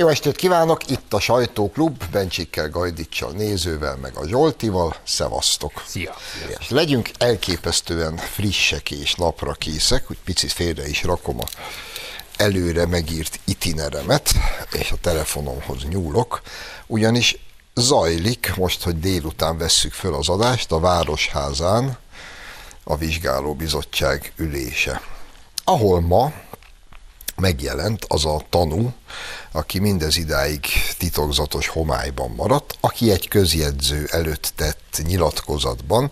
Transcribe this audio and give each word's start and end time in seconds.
Jó 0.00 0.08
estét 0.08 0.36
kívánok, 0.36 0.90
itt 0.90 1.12
a 1.12 1.20
Sajtóklub, 1.20 2.04
Bencsikkel, 2.10 2.68
Gajdicsal, 2.68 3.30
nézővel, 3.30 3.96
meg 3.96 4.16
a 4.16 4.28
Zsoltival, 4.28 4.96
szevasztok. 5.02 5.82
Szia. 5.86 6.14
És 6.58 6.68
legyünk 6.68 7.10
elképesztően 7.18 8.16
frissek 8.16 8.90
és 8.90 9.14
napra 9.14 9.52
készek, 9.52 10.06
hogy 10.06 10.16
picit 10.24 10.52
félre 10.52 10.88
is 10.88 11.02
rakom 11.02 11.40
a 11.40 11.44
előre 12.36 12.86
megírt 12.86 13.40
itineremet, 13.44 14.30
és 14.72 14.90
a 14.90 14.96
telefonomhoz 15.00 15.84
nyúlok, 15.88 16.40
ugyanis 16.86 17.38
zajlik, 17.74 18.52
most, 18.56 18.82
hogy 18.82 18.98
délután 19.00 19.58
vesszük 19.58 19.92
föl 19.92 20.14
az 20.14 20.28
adást, 20.28 20.72
a 20.72 20.80
Városházán 20.80 21.98
a 22.84 22.96
vizsgálóbizottság 22.96 24.32
ülése, 24.36 25.02
ahol 25.64 26.00
ma 26.00 26.32
megjelent 27.40 28.04
az 28.08 28.24
a 28.24 28.42
tanú, 28.50 28.92
aki 29.52 29.78
mindez 29.78 30.16
idáig 30.16 30.66
titokzatos 30.98 31.68
homályban 31.68 32.30
maradt, 32.30 32.76
aki 32.80 33.10
egy 33.10 33.28
közjegyző 33.28 34.06
előtt 34.10 34.52
tett 34.56 35.00
nyilatkozatban 35.06 36.10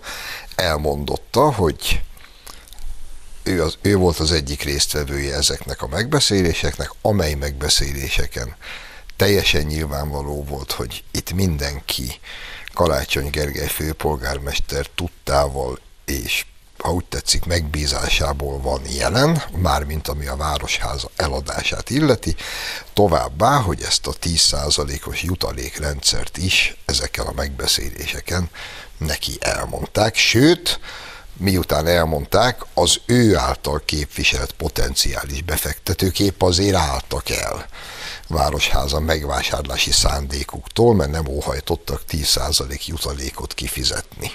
elmondotta, 0.54 1.52
hogy 1.52 2.02
ő, 3.42 3.62
az, 3.62 3.78
ő 3.82 3.96
volt 3.96 4.18
az 4.18 4.32
egyik 4.32 4.62
résztvevője 4.62 5.34
ezeknek 5.34 5.82
a 5.82 5.88
megbeszéléseknek, 5.88 6.90
amely 7.02 7.34
megbeszéléseken 7.34 8.56
teljesen 9.16 9.62
nyilvánvaló 9.62 10.44
volt, 10.44 10.72
hogy 10.72 11.04
itt 11.10 11.32
mindenki 11.32 12.20
Kalácsony 12.74 13.30
Gergely 13.30 13.68
főpolgármester 13.68 14.86
tudtával 14.94 15.78
és 16.04 16.46
ha 16.78 16.92
úgy 16.92 17.04
tetszik, 17.04 17.44
megbízásából 17.44 18.60
van 18.60 18.80
jelen, 18.88 19.42
mármint 19.56 20.08
ami 20.08 20.26
a 20.26 20.36
Városháza 20.36 21.10
eladását 21.16 21.90
illeti, 21.90 22.36
továbbá, 22.92 23.56
hogy 23.56 23.82
ezt 23.82 24.06
a 24.06 24.12
10%-os 24.12 25.22
jutalékrendszert 25.22 26.36
is 26.36 26.76
ezekkel 26.84 27.26
a 27.26 27.32
megbeszéléseken 27.32 28.50
neki 28.98 29.36
elmondták, 29.40 30.16
sőt, 30.16 30.80
miután 31.36 31.86
elmondták, 31.86 32.64
az 32.74 33.00
ő 33.06 33.36
által 33.36 33.82
képviselt 33.84 34.52
potenciális 34.52 35.42
befektetők 35.42 36.20
épp 36.20 36.42
azért 36.42 36.76
álltak 36.76 37.30
el 37.30 37.66
Városháza 38.28 39.00
megvásárlási 39.00 39.90
szándékuktól, 39.90 40.94
mert 40.94 41.10
nem 41.10 41.26
óhajtottak 41.26 42.02
10% 42.10 42.84
jutalékot 42.86 43.54
kifizetni. 43.54 44.32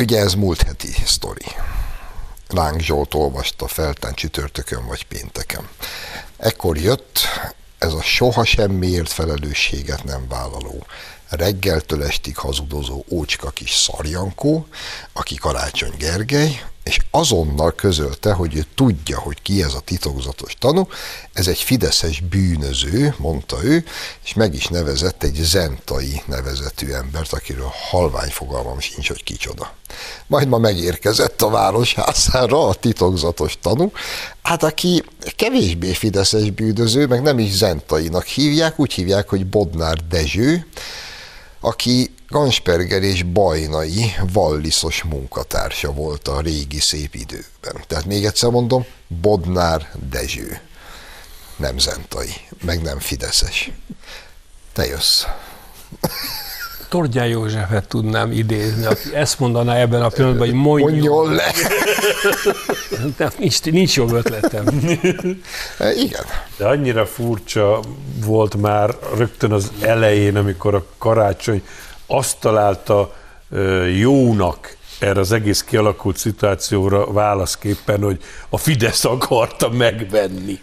Ugye 0.00 0.18
ez 0.18 0.34
múlt 0.34 0.62
heti 0.62 0.94
sztori. 1.04 1.44
Láng 2.48 2.80
Zsolt 2.80 3.14
olvasta 3.14 3.68
feltán 3.68 4.14
csütörtökön 4.14 4.86
vagy 4.86 5.06
pénteken. 5.06 5.68
Ekkor 6.36 6.76
jött 6.76 7.18
ez 7.78 7.92
a 7.92 8.02
soha 8.02 8.44
semmiért 8.44 9.12
felelősséget 9.12 10.04
nem 10.04 10.28
vállaló, 10.28 10.86
reggeltől 11.28 12.04
estig 12.04 12.36
hazudozó 12.36 13.04
ócska 13.08 13.50
kis 13.50 13.74
szarjankó, 13.74 14.66
aki 15.12 15.34
Karácsony 15.34 15.94
Gergely, 15.98 16.64
és 16.82 16.98
azonnal 17.10 17.72
közölte, 17.72 18.32
hogy 18.32 18.56
ő 18.56 18.64
tudja, 18.74 19.18
hogy 19.18 19.42
ki 19.42 19.62
ez 19.62 19.74
a 19.74 19.80
titokzatos 19.80 20.54
tanú, 20.58 20.88
ez 21.32 21.46
egy 21.46 21.58
fideszes 21.58 22.20
bűnöző, 22.20 23.14
mondta 23.18 23.64
ő, 23.64 23.84
és 24.24 24.34
meg 24.34 24.54
is 24.54 24.66
nevezett 24.66 25.22
egy 25.22 25.34
zentai 25.34 26.22
nevezetű 26.26 26.92
embert, 26.92 27.32
akiről 27.32 27.70
halvány 27.90 28.30
fogalmam 28.30 28.80
sincs, 28.80 29.08
hogy 29.08 29.24
kicsoda. 29.24 29.74
Majd 30.26 30.48
ma 30.48 30.58
megérkezett 30.58 31.42
a 31.42 31.50
városházára 31.50 32.66
a 32.66 32.74
titokzatos 32.74 33.58
tanú, 33.62 33.92
hát 34.42 34.62
aki 34.62 35.04
kevésbé 35.36 35.92
fideszes 35.92 36.50
bűnöző, 36.50 37.06
meg 37.06 37.22
nem 37.22 37.38
is 37.38 37.52
zentainak 37.52 38.24
hívják, 38.24 38.78
úgy 38.78 38.92
hívják, 38.92 39.28
hogy 39.28 39.46
Bodnár 39.46 39.98
Dezső, 40.08 40.66
aki 41.60 42.14
Gansperger 42.28 43.02
és 43.02 43.22
Bajnai 43.22 44.14
valliszos 44.32 45.02
munkatársa 45.02 45.92
volt 45.92 46.28
a 46.28 46.40
régi 46.40 46.80
szép 46.80 47.14
időkben. 47.14 47.84
Tehát 47.86 48.04
még 48.04 48.24
egyszer 48.24 48.50
mondom, 48.50 48.84
Bodnár 49.06 49.90
Dezső. 50.10 50.60
Nem 51.56 51.78
Zentai, 51.78 52.34
meg 52.62 52.82
nem 52.82 52.98
Fideszes. 52.98 53.70
Te 54.72 54.86
jössz. 54.86 55.24
Tordján 56.90 57.26
Józsefet 57.26 57.88
tudnám 57.88 58.32
idézni, 58.32 58.84
aki 58.84 59.14
ezt 59.14 59.38
mondaná 59.38 59.76
ebben 59.76 60.02
a 60.02 60.08
pillanatban, 60.08 60.46
hogy 60.46 60.56
mondjon, 60.56 60.90
mondjon 60.90 61.34
le. 61.34 61.52
Nem, 63.18 63.30
nincs, 63.38 63.62
nincs 63.62 63.96
jobb 63.96 64.12
ötletem. 64.12 64.64
E, 65.78 65.92
igen. 65.92 66.24
De 66.56 66.66
annyira 66.66 67.06
furcsa 67.06 67.80
volt 68.24 68.56
már 68.56 68.96
rögtön 69.16 69.52
az 69.52 69.72
elején, 69.80 70.36
amikor 70.36 70.74
a 70.74 70.84
karácsony 70.98 71.62
azt 72.06 72.36
találta 72.40 73.14
jónak 73.98 74.76
erre 74.98 75.20
az 75.20 75.32
egész 75.32 75.62
kialakult 75.62 76.16
szituációra 76.16 77.12
válaszképpen, 77.12 78.02
hogy 78.02 78.22
a 78.48 78.58
Fidesz 78.58 79.04
akarta 79.04 79.68
megvenni. 79.68 80.60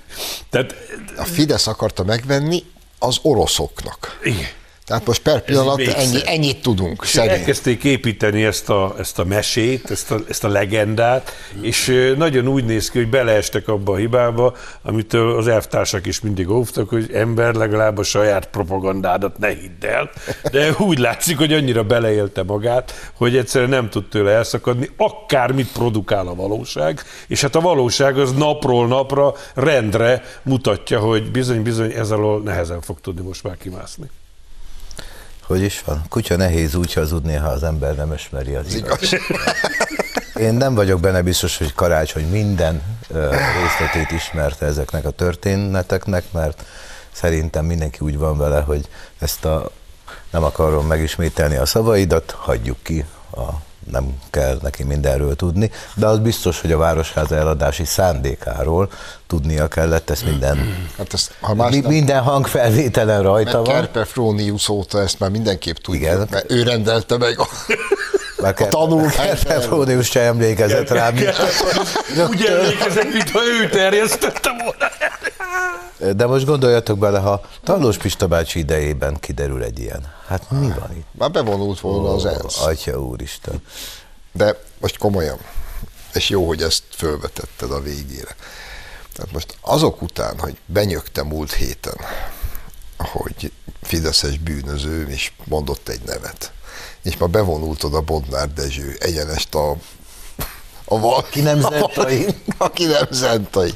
Tehát, 0.50 0.76
a 1.18 1.24
Fidesz 1.24 1.68
akarta 1.68 2.04
megvenni 2.04 2.64
az 3.00 3.20
oroszoknak. 3.22 4.20
Igen. 4.24 4.57
Tehát 4.88 5.06
most 5.06 5.22
per 5.22 5.42
pillanat 5.42 5.80
ennyi, 5.80 6.20
ennyit 6.26 6.62
tudunk. 6.62 7.02
És 7.04 7.16
elkezdték 7.16 7.84
építeni 7.84 8.44
ezt 8.44 8.70
a, 8.70 8.96
ezt 9.00 9.20
a 9.20 9.26
mesét, 9.26 9.92
ezt 9.92 10.12
a, 10.12 10.20
ezt 10.30 10.44
a 10.44 10.48
legendát, 10.48 11.32
és 11.62 12.14
nagyon 12.18 12.48
úgy 12.48 12.66
néz 12.66 12.90
ki, 12.90 12.98
hogy 12.98 13.10
beleestek 13.10 13.68
abba 13.68 13.92
a 13.92 13.96
hibába, 13.96 14.56
amit 14.82 15.14
az 15.14 15.48
elvtársak 15.48 16.06
is 16.06 16.22
mindig 16.22 16.50
óvtak, 16.50 16.90
hogy 16.90 17.10
ember 17.14 17.54
legalább 17.54 17.98
a 17.98 18.04
saját 18.04 18.48
propagandádat 18.48 19.38
ne 19.38 19.48
hidd 19.48 19.86
el, 19.86 20.10
de 20.52 20.72
úgy 20.78 20.98
látszik, 20.98 21.38
hogy 21.38 21.54
annyira 21.54 21.84
beleélte 21.84 22.44
magát, 22.44 23.12
hogy 23.14 23.38
egyszerűen 23.38 23.70
nem 23.70 23.90
tud 23.90 24.10
tőle 24.10 24.32
elszakadni, 24.32 24.90
akármit 24.98 25.72
produkál 25.72 26.28
a 26.28 26.36
valóság, 26.36 27.04
és 27.28 27.42
hát 27.42 27.56
a 27.56 27.62
valóság 27.62 28.18
az 28.18 28.34
napról 28.34 28.88
napra 28.88 29.34
rendre 29.54 30.24
mutatja, 30.44 31.00
hogy 31.00 31.32
bizony-bizony 31.32 31.92
ez 31.92 32.12
alól 32.12 32.42
nehezen 32.42 32.82
fog 32.82 33.02
tudni 33.02 33.22
most 33.22 33.44
már 33.44 33.58
kimászni 33.58 34.10
hogy 35.48 35.62
is 35.62 35.82
van? 35.86 36.02
Kutya 36.10 36.36
nehéz 36.36 36.76
úgy 36.76 36.94
hazudni, 36.94 37.34
ha 37.34 37.48
az 37.48 37.64
ember 37.64 37.96
nem 37.96 38.14
ismeri 38.14 38.54
az 38.54 38.76
igaz. 38.76 39.16
Én 40.36 40.54
nem 40.54 40.76
vagyok 40.76 41.00
benne 41.00 41.22
biztos, 41.22 41.58
hogy 41.58 41.74
karácsony 41.74 42.30
minden 42.30 42.82
részletét 43.62 44.12
ismerte 44.12 44.66
ezeknek 44.66 45.06
a 45.06 45.10
történeteknek, 45.10 46.32
mert 46.32 46.66
szerintem 47.12 47.66
mindenki 47.66 47.98
úgy 48.00 48.18
van 48.18 48.38
vele, 48.38 48.62
hogy 48.62 48.88
ezt 49.20 49.46
a 49.46 49.72
nem 50.32 50.44
akarom 50.44 50.88
megismételni 50.88 51.56
a 51.56 51.66
szavaidat, 51.66 52.32
hagyjuk 52.32 52.78
ki 52.84 53.06
a 53.32 53.67
nem 53.92 54.20
kell 54.30 54.60
neki 54.62 54.84
mindenről 54.84 55.36
tudni, 55.36 55.72
de 55.96 56.06
az 56.06 56.20
biztos, 56.20 56.62
hogy 56.62 56.72
a 56.72 56.78
Városháza 56.78 57.36
eladási 57.36 57.86
szándékáról 57.86 58.90
tudnia 59.28 59.68
kellett, 59.68 60.10
ezt 60.10 60.26
minden, 60.26 60.88
hát 60.98 61.14
ezt, 61.14 61.34
ha 61.42 61.54
más 61.54 61.72
mi, 61.72 61.80
nem, 61.80 61.92
minden 61.92 62.22
hangfelvételen 62.22 63.22
rajta 63.22 63.64
van. 63.64 63.74
Kerpe 63.74 64.06
Frónius 64.06 64.70
óta 64.70 65.02
ezt 65.02 65.20
már 65.20 65.30
mindenképp 65.30 65.76
tudja, 65.76 66.14
Igen. 66.14 66.28
mert 66.32 66.52
ő 66.52 66.64
rendelte 66.64 67.18
meg 67.18 67.40
a, 67.40 67.48
mert 68.42 68.60
a 68.60 68.68
tanulmányt. 68.68 69.64
Frónius 69.64 70.08
se 70.10 70.20
emlékezett 70.20 70.90
rám. 70.90 71.16
Úgy 72.30 72.46
emlékezett, 72.46 73.14
mintha 73.14 73.40
ő 73.62 73.70
terjesztette 73.70 74.50
volna. 74.64 74.77
De 76.16 76.26
most 76.26 76.46
gondoljatok 76.46 76.98
bele, 76.98 77.20
ha 77.20 77.42
Talós 77.64 77.98
Pista 77.98 78.28
bácsi 78.28 78.60
idejében 78.60 79.20
kiderül 79.20 79.64
egy 79.64 79.80
ilyen. 79.80 80.14
Hát 80.28 80.52
mi 80.52 80.68
van 80.80 80.92
itt? 80.98 81.06
Már 81.12 81.32
bevonult 81.32 81.80
volna 81.80 82.14
az 82.14 82.26
ENSZ. 82.26 82.62
Atya 82.62 83.02
úristen. 83.02 83.62
De 84.32 84.62
most 84.80 84.98
komolyan, 84.98 85.38
és 86.14 86.30
jó, 86.30 86.48
hogy 86.48 86.62
ezt 86.62 86.84
fölvetetted 86.90 87.72
a 87.72 87.82
végére. 87.82 88.36
Tehát 89.14 89.32
most 89.34 89.58
azok 89.62 90.02
után, 90.02 90.40
hogy 90.40 90.58
benyögte 90.66 91.24
múlt 91.24 91.54
héten, 91.54 91.98
hogy 92.98 93.52
Fideszes 93.82 94.38
bűnöző, 94.38 95.08
és 95.08 95.32
mondott 95.44 95.90
egy 95.90 96.02
nevet, 96.06 96.52
és 97.02 97.18
ma 97.18 97.26
bevonultod 97.26 97.94
a 97.94 98.02
Bodnár 98.02 98.54
Dezső 98.54 98.96
egyenest 99.00 99.56
a, 99.56 99.76
a 100.86 101.00
val, 101.00 101.16
aki 101.16 101.42
nem 101.42 101.62
zentai. 101.62 102.26
aki 102.58 102.86
nem 102.86 103.08
zentai. 103.12 103.74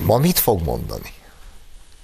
Ma 0.00 0.18
mit 0.18 0.38
fog 0.38 0.62
mondani? 0.62 1.12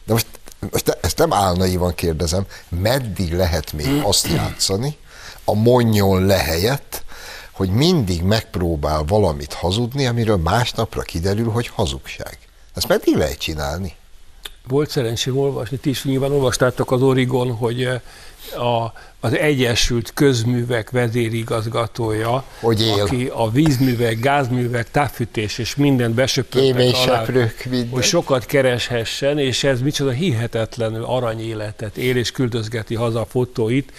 De 0.04 0.12
most, 0.12 0.26
most 0.70 0.98
ezt 1.00 1.18
nem 1.18 1.32
álnaivan 1.32 1.94
kérdezem, 1.94 2.46
meddig 2.68 3.32
lehet 3.34 3.72
még 3.72 4.02
azt 4.02 4.26
játszani, 4.26 4.96
a 5.44 5.54
mondjon 5.54 6.26
le 6.26 6.38
helyett, 6.38 7.04
hogy 7.52 7.70
mindig 7.70 8.22
megpróbál 8.22 9.02
valamit 9.02 9.52
hazudni, 9.52 10.06
amiről 10.06 10.36
másnapra 10.36 11.02
kiderül, 11.02 11.50
hogy 11.50 11.66
hazugság. 11.66 12.38
Ezt 12.74 12.88
meddig 12.88 13.14
lehet 13.14 13.38
csinálni? 13.38 13.94
Volt 14.68 14.90
szerencsém 14.90 15.38
olvasni, 15.38 15.76
ti 15.76 15.90
is 15.90 16.04
nyilván 16.04 16.32
olvastátok 16.32 16.92
az 16.92 17.02
Origon, 17.02 17.52
hogy 17.52 17.88
a, 18.54 18.92
az 19.20 19.36
Egyesült 19.36 20.12
Közművek 20.14 20.90
vezérigazgatója, 20.90 22.44
hogy 22.60 22.80
él. 22.80 23.02
aki 23.02 23.30
a 23.34 23.50
vízművek, 23.50 24.20
gázművek, 24.20 24.90
távfűtés 24.90 25.58
és 25.58 25.76
mindent 25.76 26.14
besöpörtek 26.14 26.94
alá, 26.94 27.24
minden. 27.70 27.88
hogy 27.90 28.02
sokat 28.02 28.46
kereshessen, 28.46 29.38
és 29.38 29.64
ez 29.64 29.80
micsoda 29.80 30.10
hihetetlenül 30.10 31.04
aranyéletet 31.04 31.96
él, 31.96 32.16
és 32.16 32.30
küldözgeti 32.30 32.94
haza 32.94 33.20
a 33.20 33.26
fotóit, 33.26 33.92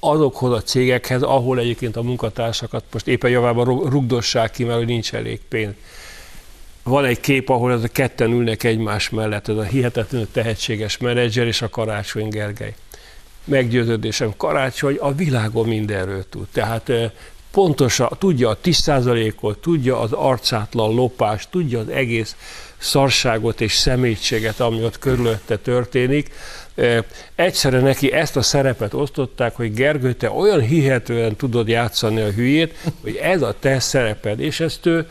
azokhoz 0.00 0.52
a 0.52 0.62
cégekhez, 0.62 1.22
ahol 1.22 1.58
egyébként 1.58 1.96
a 1.96 2.02
munkatársakat 2.02 2.84
most 2.92 3.06
éppen 3.06 3.30
javában 3.30 3.64
rugdossák 3.64 4.50
ki, 4.50 4.64
mert 4.64 4.78
hogy 4.78 4.86
nincs 4.86 5.14
elég 5.14 5.40
pénz. 5.48 5.74
Van 6.86 7.04
egy 7.04 7.20
kép, 7.20 7.48
ahol 7.48 7.72
ez 7.72 7.82
a 7.82 7.88
ketten 7.88 8.30
ülnek 8.30 8.64
egymás 8.64 9.10
mellett, 9.10 9.48
ez 9.48 9.56
a 9.56 9.62
hihetetlenül 9.62 10.28
tehetséges 10.32 10.98
menedzser 10.98 11.46
és 11.46 11.62
a 11.62 11.68
Karácsony 11.68 12.28
Gergely 12.28 12.74
meggyőződésem, 13.44 14.34
Karácsony 14.36 14.96
a 14.96 15.12
világon 15.12 15.68
mindenről 15.68 16.24
tud. 16.28 16.46
Tehát 16.52 16.92
pontosan 17.50 18.08
tudja 18.18 18.48
a 18.48 18.58
10%-ot, 18.64 19.58
tudja 19.58 20.00
az 20.00 20.12
arcátlan 20.12 20.94
lopást, 20.94 21.48
tudja 21.50 21.78
az 21.78 21.88
egész 21.88 22.36
szarságot 22.76 23.60
és 23.60 23.72
szemétséget, 23.72 24.60
ami 24.60 24.84
ott 24.84 24.98
körülötte 24.98 25.56
történik. 25.56 26.30
Egyszerre 27.34 27.80
neki 27.80 28.12
ezt 28.12 28.36
a 28.36 28.42
szerepet 28.42 28.94
osztották, 28.94 29.56
hogy 29.56 29.74
Gergő, 29.74 30.12
te 30.12 30.30
olyan 30.30 30.60
hihetően 30.60 31.36
tudod 31.36 31.68
játszani 31.68 32.20
a 32.20 32.30
hülyét, 32.30 32.74
hogy 33.02 33.16
ez 33.16 33.42
a 33.42 33.54
te 33.60 33.80
szereped, 33.80 34.40
és 34.40 34.60
ezt 34.60 34.86
ő 34.86 35.08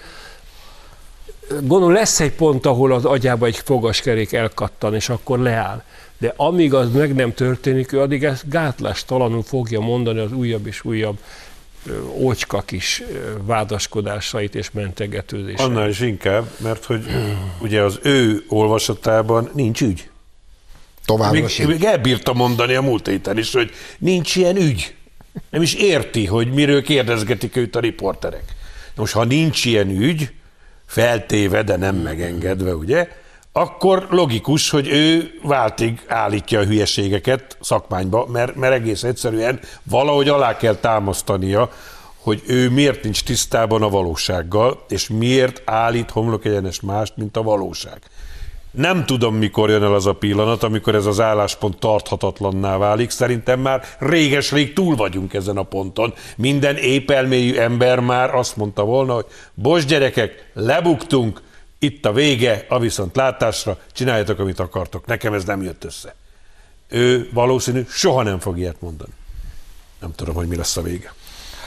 gondolom 1.50 1.94
lesz 1.94 2.20
egy 2.20 2.32
pont, 2.32 2.66
ahol 2.66 2.94
az 2.94 3.06
agyába 3.06 3.46
egy 3.46 3.58
fogaskerék 3.58 4.34
elkattan, 4.34 4.96
és 4.96 5.10
akkor 5.10 5.40
leáll 5.40 5.84
de 6.18 6.34
amíg 6.36 6.74
az 6.74 6.92
meg 6.92 7.16
nem 7.16 7.34
történik, 7.34 7.92
ő 7.92 8.02
addig 8.02 8.24
ezt 8.24 8.50
gátlástalanul 8.50 9.44
fogja 9.44 9.80
mondani 9.80 10.20
az 10.20 10.32
újabb 10.32 10.68
és 10.68 10.86
újabb 10.86 11.18
ócska 12.14 12.62
kis 12.62 13.04
vádaskodásait 13.42 14.56
és 14.56 14.72
mentegetőzéseit. 14.72 15.60
Annál 15.60 15.90
is 15.90 16.00
inkább, 16.00 16.50
mert 16.58 16.86
hogy 16.86 17.06
ugye 17.62 17.82
az 17.82 18.00
ő 18.04 18.44
olvasatában 18.48 19.50
nincs 19.54 19.82
ügy. 19.82 20.10
Továbbra 21.06 21.40
még, 21.58 21.68
még 21.68 21.84
elbírta 21.84 22.34
mondani 22.34 22.74
a 22.74 22.82
múlt 22.82 23.08
héten 23.08 23.38
is, 23.38 23.54
hogy 23.54 23.72
nincs 23.98 24.36
ilyen 24.36 24.56
ügy. 24.56 24.96
Nem 25.50 25.62
is 25.62 25.74
érti, 25.74 26.26
hogy 26.26 26.52
miről 26.52 26.84
kérdezgetik 26.84 27.56
őt 27.56 27.76
a 27.76 27.80
riporterek. 27.80 28.44
Most, 28.96 29.14
ha 29.14 29.24
nincs 29.24 29.66
ilyen 29.66 29.90
ügy, 29.90 30.32
feltéve, 30.86 31.64
de 31.64 31.76
nem 31.76 31.96
megengedve, 31.96 32.76
ugye, 32.76 33.08
akkor 33.52 34.08
logikus, 34.10 34.70
hogy 34.70 34.88
ő 34.88 35.40
váltig 35.44 36.04
állítja 36.08 36.60
a 36.60 36.64
hülyeségeket 36.64 37.58
szakmányba, 37.62 38.26
mert, 38.26 38.56
mert 38.56 38.74
egész 38.74 39.04
egyszerűen 39.04 39.60
valahogy 39.84 40.30
alá 40.30 40.58
kell 40.58 40.76
támasztania, 40.76 41.70
hogy 42.18 42.44
ő 42.48 42.70
miért 42.70 43.04
nincs 43.04 43.24
tisztában 43.24 43.82
a 43.82 43.90
valósággal, 43.90 44.86
és 44.88 45.10
miért 45.10 45.62
állít 45.66 46.10
homlok 46.10 46.46
egyenes 46.46 46.82
mást, 46.82 47.18
mint 47.18 47.38
a 47.38 47.44
valóság. 47.44 48.02
Nem 48.76 49.06
tudom, 49.06 49.36
mikor 49.36 49.70
jön 49.70 49.84
el 49.84 49.94
az 49.94 50.06
a 50.06 50.14
pillanat, 50.14 50.64
amikor 50.64 50.96
ez 50.96 51.06
az 51.06 51.20
álláspont 51.20 51.80
tarthatatlanná 51.80 52.78
válik. 52.78 53.10
Szerintem 53.10 53.60
már 53.60 53.84
réges-rég 54.00 54.74
túl 54.74 54.96
vagyunk 54.96 55.34
ezen 55.34 55.58
a 55.58 55.64
ponton. 55.64 56.14
Minden 56.38 56.76
épelmélyű 56.76 57.56
ember 57.56 58.00
már 58.00 58.36
azt 58.36 58.56
mondta 58.56 58.84
volna, 58.84 59.14
hogy 59.14 59.26
bocs 59.54 59.86
gyerekek, 59.86 60.52
lebuktunk, 60.54 61.42
itt 61.80 62.06
a 62.06 62.12
vége, 62.12 62.66
a 62.70 62.80
viszont 62.80 63.16
látásra, 63.16 63.78
csináljátok, 63.94 64.40
amit 64.40 64.60
akartok. 64.60 65.06
Nekem 65.06 65.34
ez 65.34 65.44
nem 65.44 65.62
jött 65.64 65.84
össze. 65.84 66.16
Ő 66.90 67.30
valószínű 67.34 67.86
soha 67.90 68.24
nem 68.24 68.40
fog 68.40 68.58
ilyet 68.58 68.82
mondani. 68.82 69.12
Nem 70.00 70.14
tudom, 70.16 70.36
hogy 70.36 70.48
mi 70.48 70.56
lesz 70.56 70.78
a 70.78 70.82
vége. 70.82 71.14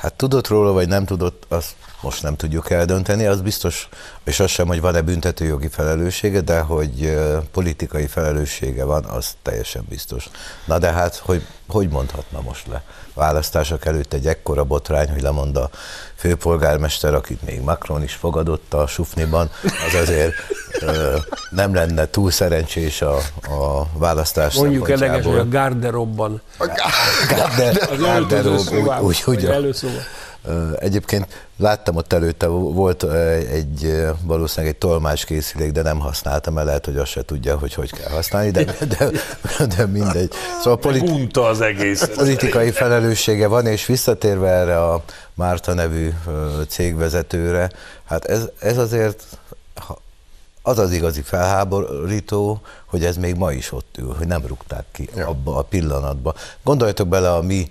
Hát 0.01 0.15
tudott 0.15 0.49
róla, 0.49 0.73
vagy 0.73 0.89
nem 0.89 1.05
tudott, 1.05 1.45
azt 1.49 1.75
most 2.01 2.23
nem 2.23 2.37
tudjuk 2.37 2.71
eldönteni, 2.71 3.27
az 3.27 3.41
biztos, 3.41 3.89
és 4.25 4.41
az 4.41 4.51
sem, 4.51 4.67
hogy 4.67 4.81
van-e 4.81 5.01
büntetőjogi 5.01 5.69
felelőssége, 5.69 6.41
de 6.41 6.61
hogy 6.61 7.19
politikai 7.53 8.07
felelőssége 8.07 8.85
van, 8.85 9.05
az 9.05 9.37
teljesen 9.43 9.85
biztos. 9.89 10.29
Na 10.65 10.79
de 10.79 10.93
hát, 10.93 11.17
hogy, 11.17 11.47
hogy 11.69 11.89
mondhatna 11.89 12.41
most 12.41 12.67
le? 12.67 12.83
Választások 13.19 13.85
előtt 13.85 14.13
egy 14.13 14.27
ekkora 14.27 14.65
botrány, 14.65 15.11
hogy 15.11 15.23
lemond 15.23 15.57
a 15.57 15.71
főpolgármester, 16.15 17.15
akit 17.15 17.43
még 17.43 17.61
Macron 17.61 18.03
is 18.03 18.15
fogadott 18.15 18.75
a 18.75 18.87
Sufniban, 18.87 19.51
az 19.63 19.95
azért 20.01 20.33
ö, 20.81 21.17
nem 21.51 21.75
lenne 21.75 22.07
túl 22.07 22.31
szerencsés 22.31 23.03
a, 23.03 23.17
a 23.49 23.87
választás 23.93 24.55
Mondjuk 24.55 24.91
eleges, 24.91 25.25
hogy 25.25 25.39
a 25.39 25.49
garderobban. 25.49 26.41
A 26.59 27.97
garderob, 27.99 28.69
úgy, 29.01 29.23
úgy, 29.27 29.41
úgy, 29.43 29.51
Egyébként 30.79 31.47
láttam 31.57 31.97
ott 31.97 32.13
előtte, 32.13 32.47
volt 32.47 33.03
egy 33.53 34.05
valószínűleg 34.23 34.75
egy 34.75 34.81
tolmácskészülék, 34.81 35.73
de 35.73 35.83
nem 35.83 35.99
használtam, 35.99 36.55
mert 36.55 36.67
lehet, 36.67 36.85
hogy 36.85 36.97
azt 36.97 37.11
se 37.11 37.25
tudja, 37.25 37.59
hogy 37.59 37.75
hogy 37.75 37.93
kell 37.93 38.11
használni, 38.11 38.51
de, 38.51 38.65
de, 38.65 39.11
de 39.77 39.87
mindegy. 39.87 40.33
Szóval 40.63 40.79
politi- 40.79 41.39
az 41.39 41.61
egész. 41.61 42.05
Politikai 42.15 42.71
felelőssége 42.71 43.47
van, 43.47 43.67
és 43.67 43.87
visszatérve 43.87 44.49
erre 44.49 44.85
a 44.85 45.03
Márta 45.35 45.75
nevű 45.75 46.13
cégvezetőre, 46.69 47.71
hát 48.05 48.25
ez, 48.25 48.49
ez 48.59 48.79
azért 48.79 49.25
az 50.63 50.79
az 50.79 50.93
igazi 50.93 51.23
felháborító, 51.23 52.61
hogy 52.87 53.05
ez 53.05 53.17
még 53.17 53.35
ma 53.35 53.53
is 53.53 53.73
ott 53.73 53.95
ül, 53.99 54.15
hogy 54.19 54.27
nem 54.27 54.47
rúgták 54.47 54.85
ki 54.93 55.09
ja. 55.17 55.29
abba 55.29 55.57
a 55.57 55.63
pillanatba. 55.63 56.35
Gondoljatok 56.63 57.09
bele 57.09 57.33
a 57.35 57.43
mi 57.43 57.71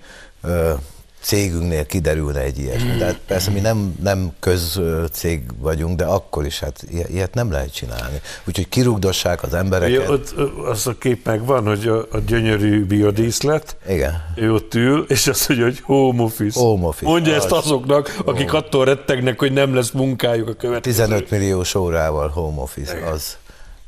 cégünknél 1.20 1.86
kiderülne 1.86 2.40
egy 2.40 2.58
ilyesmi. 2.58 2.96
De 2.96 3.04
hát 3.04 3.18
persze 3.26 3.50
mi 3.50 3.60
nem, 3.60 3.94
nem 4.02 4.32
közcég 4.40 5.42
vagyunk, 5.58 5.96
de 5.96 6.04
akkor 6.04 6.46
is 6.46 6.58
hát 6.60 6.84
ilyet 7.08 7.34
nem 7.34 7.50
lehet 7.50 7.74
csinálni. 7.74 8.20
Úgyhogy 8.44 8.68
kirugdossák 8.68 9.42
az 9.42 9.54
embereket. 9.54 10.02
Ja, 10.02 10.10
ott 10.10 10.34
az 10.64 10.86
a 10.86 10.98
kép 10.98 11.26
megvan, 11.26 11.66
hogy 11.66 11.88
a, 11.88 12.06
a 12.10 12.18
gyönyörű 12.26 12.84
biodíszlet, 12.84 13.76
Igen. 13.88 14.24
ő 14.36 14.52
ott 14.52 14.74
ül, 14.74 15.04
és 15.08 15.26
azt 15.26 15.48
mondja, 15.48 15.66
hogy 15.66 15.80
home 15.82 16.22
office. 16.22 16.60
Home 16.60 16.86
office. 16.86 17.10
Mondja 17.10 17.34
az. 17.34 17.42
ezt 17.42 17.52
azoknak, 17.52 18.16
akik 18.24 18.50
home. 18.50 18.64
attól 18.64 18.84
rettegnek, 18.84 19.38
hogy 19.38 19.52
nem 19.52 19.74
lesz 19.74 19.90
munkájuk 19.90 20.48
a 20.48 20.54
következő. 20.54 21.02
15 21.04 21.30
milliós 21.30 21.74
órával 21.74 22.28
home 22.28 22.60
office, 22.60 22.96
Igen. 22.96 23.12
az 23.12 23.36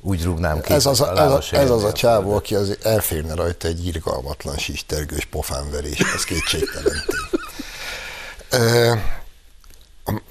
úgy 0.01 0.25
rúgnám 0.25 0.61
ki. 0.61 0.73
Ez 0.73 0.87
az 0.87 1.01
a, 1.01 1.21
ez, 1.21 1.31
a, 1.31 1.57
ez 1.57 1.71
az 1.71 1.85
a 1.85 1.93
csávó, 1.93 2.35
aki 2.35 2.55
az 2.55 2.77
elférne 2.83 3.35
rajta 3.35 3.69
egy 3.69 3.87
irgalmatlan 3.87 4.57
sistergős 4.57 5.25
pofánverés, 5.25 5.99
ez 5.99 6.25
kétségtelen 6.25 7.05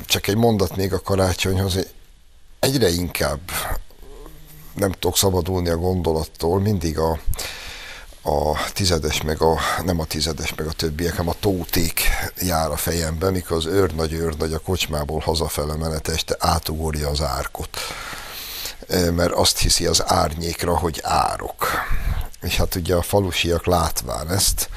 Csak 0.05 0.27
egy 0.27 0.35
mondat 0.35 0.75
még 0.75 0.93
a 0.93 0.99
karácsonyhoz. 0.99 1.77
Egyre 2.59 2.89
inkább 2.89 3.39
nem 4.73 4.91
tudok 4.91 5.17
szabadulni 5.17 5.69
a 5.69 5.77
gondolattól, 5.77 6.59
mindig 6.59 6.97
a, 6.97 7.19
a 8.21 8.57
tizedes, 8.73 9.21
meg 9.21 9.41
a, 9.41 9.59
nem 9.85 9.99
a 9.99 10.05
tizedes, 10.05 10.55
meg 10.55 10.67
a 10.67 10.71
többiek, 10.71 11.15
hanem 11.15 11.29
a 11.29 11.39
tóték 11.39 12.01
jár 12.41 12.71
a 12.71 12.77
fejembe, 12.77 13.29
mikor 13.29 13.57
az 13.57 13.65
őrnagy 13.65 14.13
őrnagy 14.13 14.53
a 14.53 14.59
kocsmából 14.59 15.19
hazafele 15.19 15.75
menet 15.75 16.07
este 16.07 16.35
átugorja 16.39 17.09
az 17.09 17.21
árkot 17.21 17.77
mert 18.89 19.31
azt 19.31 19.57
hiszi 19.57 19.85
az 19.85 20.03
árnyékra, 20.05 20.77
hogy 20.77 20.99
árok. 21.03 21.67
És 22.41 22.57
hát 22.57 22.75
ugye 22.75 22.95
a 22.95 23.01
falusiak 23.01 23.65
látván 23.65 24.29
ezt, 24.29 24.69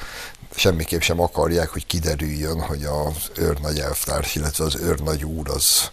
semmiképp 0.55 1.01
sem 1.01 1.19
akarják, 1.19 1.69
hogy 1.69 1.85
kiderüljön, 1.85 2.61
hogy 2.61 2.83
az 2.83 3.31
őrnagy 3.35 3.79
elvtárs, 3.79 4.35
illetve 4.35 4.63
az 4.63 4.75
őrnagy 4.75 5.23
úr 5.23 5.49
az 5.49 5.91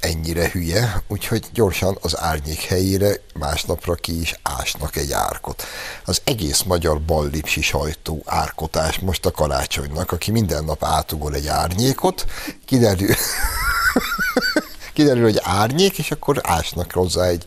ennyire 0.00 0.50
hülye, 0.50 1.02
úgyhogy 1.08 1.46
gyorsan 1.52 1.98
az 2.00 2.18
árnyék 2.18 2.60
helyére 2.60 3.14
másnapra 3.34 3.94
ki 3.94 4.20
is 4.20 4.34
ásnak 4.42 4.96
egy 4.96 5.12
árkot. 5.12 5.62
Az 6.04 6.20
egész 6.24 6.62
magyar 6.62 7.00
ballipsi 7.00 7.62
sajtó 7.62 8.22
árkotás 8.26 8.98
most 8.98 9.26
a 9.26 9.30
karácsonynak, 9.30 10.12
aki 10.12 10.30
minden 10.30 10.64
nap 10.64 10.84
átugol 10.84 11.34
egy 11.34 11.46
árnyékot, 11.46 12.26
kiderül, 12.64 13.14
kiderül, 14.94 15.22
hogy 15.22 15.40
árnyék, 15.42 15.98
és 15.98 16.10
akkor 16.10 16.40
ásnak 16.42 16.92
hozzá 16.92 17.24
egy 17.24 17.44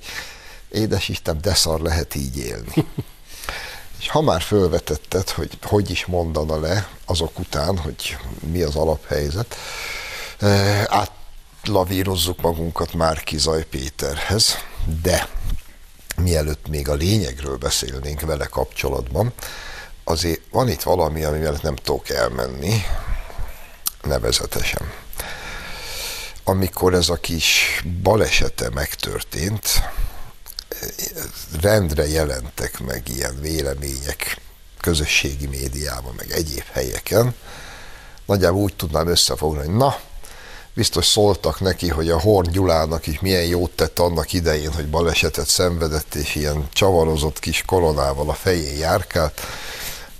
édes 0.69 1.09
Isten, 1.09 1.37
de 1.41 1.53
szar 1.53 1.79
lehet 1.79 2.15
így 2.15 2.37
élni. 2.37 2.73
és 3.99 4.09
ha 4.09 4.21
már 4.21 4.41
fölvetetted, 4.41 5.29
hogy 5.29 5.57
hogy 5.61 5.89
is 5.89 6.05
mondana 6.05 6.59
le 6.59 6.87
azok 7.05 7.39
után, 7.39 7.77
hogy 7.77 8.17
mi 8.51 8.61
az 8.61 8.75
alaphelyzet, 8.75 9.55
eh, 10.39 10.83
átlavírozzuk 10.83 12.41
magunkat 12.41 12.93
már 12.93 13.23
Kizaj 13.23 13.65
Péterhez, 13.65 14.55
de 15.01 15.27
mielőtt 16.17 16.67
még 16.67 16.89
a 16.89 16.93
lényegről 16.93 17.57
beszélnénk 17.57 18.21
vele 18.21 18.45
kapcsolatban, 18.45 19.33
azért 20.03 20.41
van 20.51 20.69
itt 20.69 20.81
valami, 20.81 21.23
ami 21.23 21.39
mellett 21.39 21.61
nem 21.61 21.75
tudok 21.75 22.09
elmenni, 22.09 22.81
nevezetesen 24.01 24.91
amikor 26.49 26.93
ez 26.93 27.09
a 27.09 27.15
kis 27.15 27.81
balesete 28.03 28.69
megtörtént, 28.69 29.81
rendre 31.61 32.07
jelentek 32.07 32.79
meg 32.79 33.09
ilyen 33.09 33.41
vélemények 33.41 34.41
közösségi 34.81 35.47
médiában, 35.47 36.13
meg 36.17 36.31
egyéb 36.31 36.63
helyeken, 36.71 37.35
nagyjából 38.25 38.61
úgy 38.61 38.75
tudnám 38.75 39.07
összefoglalni, 39.07 39.69
hogy 39.69 39.77
na, 39.77 39.99
biztos 40.73 41.05
szóltak 41.05 41.59
neki, 41.59 41.87
hogy 41.87 42.09
a 42.09 42.19
Horn 42.19 42.51
Gyulának 42.51 43.07
is 43.07 43.19
milyen 43.19 43.45
jót 43.45 43.71
tett 43.71 43.99
annak 43.99 44.33
idején, 44.33 44.73
hogy 44.73 44.89
balesetet 44.89 45.47
szenvedett, 45.47 46.15
és 46.15 46.35
ilyen 46.35 46.67
csavarozott 46.73 47.39
kis 47.39 47.63
koronával 47.65 48.29
a 48.29 48.33
fején 48.33 48.77
járkált, 48.77 49.41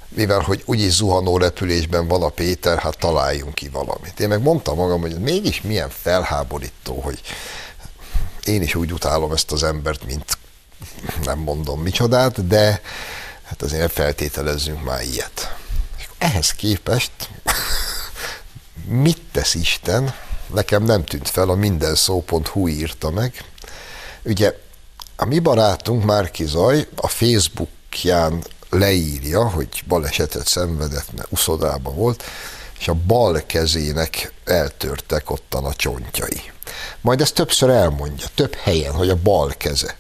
mivel 0.09 0.39
hogy 0.39 0.63
úgyis 0.65 0.91
zuhanó 0.91 1.37
repülésben 1.37 2.07
van 2.07 2.23
a 2.23 2.29
Péter, 2.29 2.77
hát 2.77 2.97
találjunk 2.97 3.53
ki 3.53 3.69
valamit. 3.69 4.19
Én 4.19 4.27
meg 4.27 4.41
mondtam 4.41 4.75
magam, 4.75 5.01
hogy 5.01 5.19
mégis 5.19 5.61
milyen 5.61 5.89
felháborító, 5.89 6.99
hogy 7.01 7.21
én 8.43 8.61
is 8.61 8.75
úgy 8.75 8.93
utálom 8.93 9.31
ezt 9.31 9.51
az 9.51 9.63
embert, 9.63 10.05
mint 10.05 10.37
nem 11.23 11.39
mondom 11.39 11.81
micsodát, 11.81 12.47
de 12.47 12.81
hát 13.43 13.61
azért 13.61 13.91
feltételezzünk 13.91 14.83
már 14.83 15.01
ilyet. 15.01 15.55
És 15.97 16.07
ehhez 16.17 16.51
képest 16.51 17.11
mit 18.87 19.21
tesz 19.31 19.53
Isten, 19.53 20.13
nekem 20.53 20.83
nem 20.83 21.03
tűnt 21.03 21.29
fel, 21.29 21.49
a 21.49 21.55
mindenszó.hu 21.55 22.67
írta 22.67 23.09
meg. 23.09 23.43
Ugye 24.23 24.53
a 25.15 25.25
mi 25.25 25.39
barátunk 25.39 26.03
Márki 26.03 26.45
Zaj 26.45 26.87
a 26.95 27.07
Facebookján 27.07 28.43
leírja, 28.69 29.49
hogy 29.49 29.83
balesetet 29.87 30.47
szenvedett, 30.47 31.13
mert 31.15 31.31
uszodában 31.31 31.95
volt, 31.95 32.23
és 32.79 32.87
a 32.87 32.93
bal 32.93 33.43
kezének 33.45 34.33
eltörtek 34.45 35.31
ottan 35.31 35.65
a 35.65 35.73
csontjai. 35.73 36.41
Majd 37.01 37.21
ezt 37.21 37.33
többször 37.33 37.69
elmondja, 37.69 38.25
több 38.35 38.55
helyen, 38.55 38.93
hogy 38.93 39.09
a 39.09 39.15
bal 39.15 39.53
keze. 39.57 39.97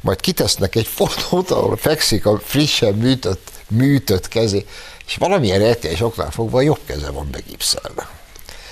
Majd 0.00 0.20
kitesznek 0.20 0.74
egy 0.74 0.86
fotót, 0.86 1.50
ahol 1.50 1.76
fekszik 1.76 2.26
a 2.26 2.38
frissen 2.44 2.94
műtött, 2.94 3.50
műtött 3.68 4.28
kezé, 4.28 4.66
és 5.06 5.16
valamilyen 5.16 5.58
rejtélyes 5.58 6.00
oknál 6.00 6.30
fogva 6.30 6.58
a 6.58 6.62
jobb 6.62 6.80
keze 6.86 7.10
van 7.10 7.28
begipszelve. 7.30 8.08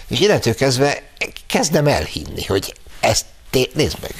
És 0.09 0.21
innentől 0.21 0.55
kezdve 0.55 1.03
kezdem 1.47 1.87
elhinni, 1.87 2.45
hogy 2.45 2.75
ezt 3.01 3.25
té- 3.51 3.75
nézd 3.75 3.97
meg. 4.01 4.15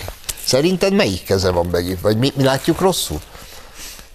Szerinted 0.45 0.93
melyik 0.93 1.25
keze 1.25 1.51
van 1.51 1.67
megint, 1.67 2.01
vagy 2.01 2.17
mi, 2.17 2.33
mi 2.37 2.43
látjuk 2.43 2.81
rosszul? 2.81 3.21